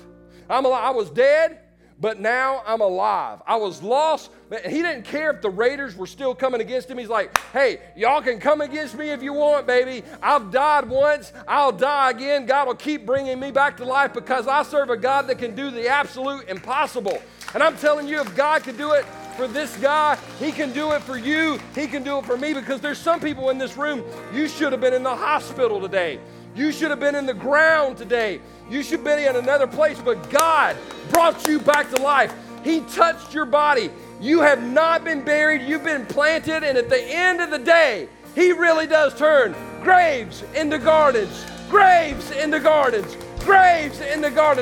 I'm 0.49 0.65
alive. 0.65 0.83
I 0.83 0.89
was 0.89 1.11
dead, 1.11 1.59
but 1.99 2.19
now 2.19 2.63
I'm 2.65 2.81
alive. 2.81 3.41
I 3.45 3.57
was 3.57 3.83
lost. 3.83 4.31
But 4.49 4.65
he 4.65 4.81
didn't 4.81 5.03
care 5.03 5.29
if 5.31 5.41
the 5.41 5.49
raiders 5.49 5.95
were 5.95 6.07
still 6.07 6.33
coming 6.33 6.61
against 6.61 6.89
him. 6.89 6.97
He's 6.97 7.09
like, 7.09 7.37
hey, 7.53 7.81
y'all 7.95 8.21
can 8.21 8.39
come 8.39 8.61
against 8.61 8.97
me 8.97 9.09
if 9.09 9.21
you 9.21 9.33
want, 9.33 9.67
baby. 9.67 10.03
I've 10.23 10.49
died 10.49 10.89
once. 10.89 11.31
I'll 11.47 11.71
die 11.71 12.09
again. 12.09 12.47
God 12.47 12.67
will 12.67 12.75
keep 12.75 13.05
bringing 13.05 13.39
me 13.39 13.51
back 13.51 13.77
to 13.77 13.85
life 13.85 14.13
because 14.13 14.47
I 14.47 14.63
serve 14.63 14.89
a 14.89 14.97
God 14.97 15.27
that 15.27 15.37
can 15.37 15.53
do 15.53 15.69
the 15.69 15.87
absolute 15.87 16.49
impossible. 16.49 17.21
And 17.53 17.63
I'm 17.63 17.77
telling 17.77 18.07
you, 18.07 18.21
if 18.21 18.35
God 18.35 18.63
could 18.63 18.77
do 18.77 18.91
it 18.93 19.05
for 19.35 19.47
this 19.47 19.75
guy, 19.77 20.17
He 20.39 20.51
can 20.51 20.71
do 20.71 20.91
it 20.91 21.01
for 21.01 21.17
you. 21.17 21.59
He 21.75 21.87
can 21.87 22.03
do 22.03 22.19
it 22.19 22.25
for 22.25 22.37
me 22.37 22.53
because 22.53 22.81
there's 22.81 22.97
some 22.97 23.19
people 23.19 23.49
in 23.49 23.57
this 23.57 23.77
room, 23.77 24.03
you 24.33 24.47
should 24.47 24.71
have 24.71 24.81
been 24.81 24.93
in 24.93 25.03
the 25.03 25.15
hospital 25.15 25.81
today. 25.81 26.19
You 26.55 26.71
should 26.71 26.89
have 26.89 26.99
been 26.99 27.15
in 27.15 27.25
the 27.25 27.33
ground 27.33 27.97
today. 27.97 28.41
You 28.69 28.83
should 28.83 28.99
have 28.99 29.03
been 29.03 29.19
in 29.19 29.35
another 29.35 29.67
place, 29.67 29.99
but 29.99 30.29
God 30.29 30.75
brought 31.09 31.47
you 31.47 31.59
back 31.59 31.89
to 31.91 32.01
life. 32.01 32.33
He 32.63 32.81
touched 32.81 33.33
your 33.33 33.45
body. 33.45 33.89
You 34.19 34.41
have 34.41 34.61
not 34.61 35.03
been 35.03 35.23
buried, 35.23 35.61
you've 35.61 35.83
been 35.83 36.05
planted, 36.05 36.63
and 36.63 36.77
at 36.77 36.89
the 36.89 37.01
end 37.01 37.39
of 37.39 37.49
the 37.51 37.59
day, 37.59 38.09
He 38.35 38.51
really 38.51 38.85
does 38.85 39.17
turn 39.17 39.55
graves 39.81 40.43
into 40.55 40.77
gardens, 40.77 41.45
graves 41.69 42.31
into 42.31 42.59
gardens, 42.59 43.15
graves 43.39 44.01
into 44.01 44.29
gardens. 44.29 44.57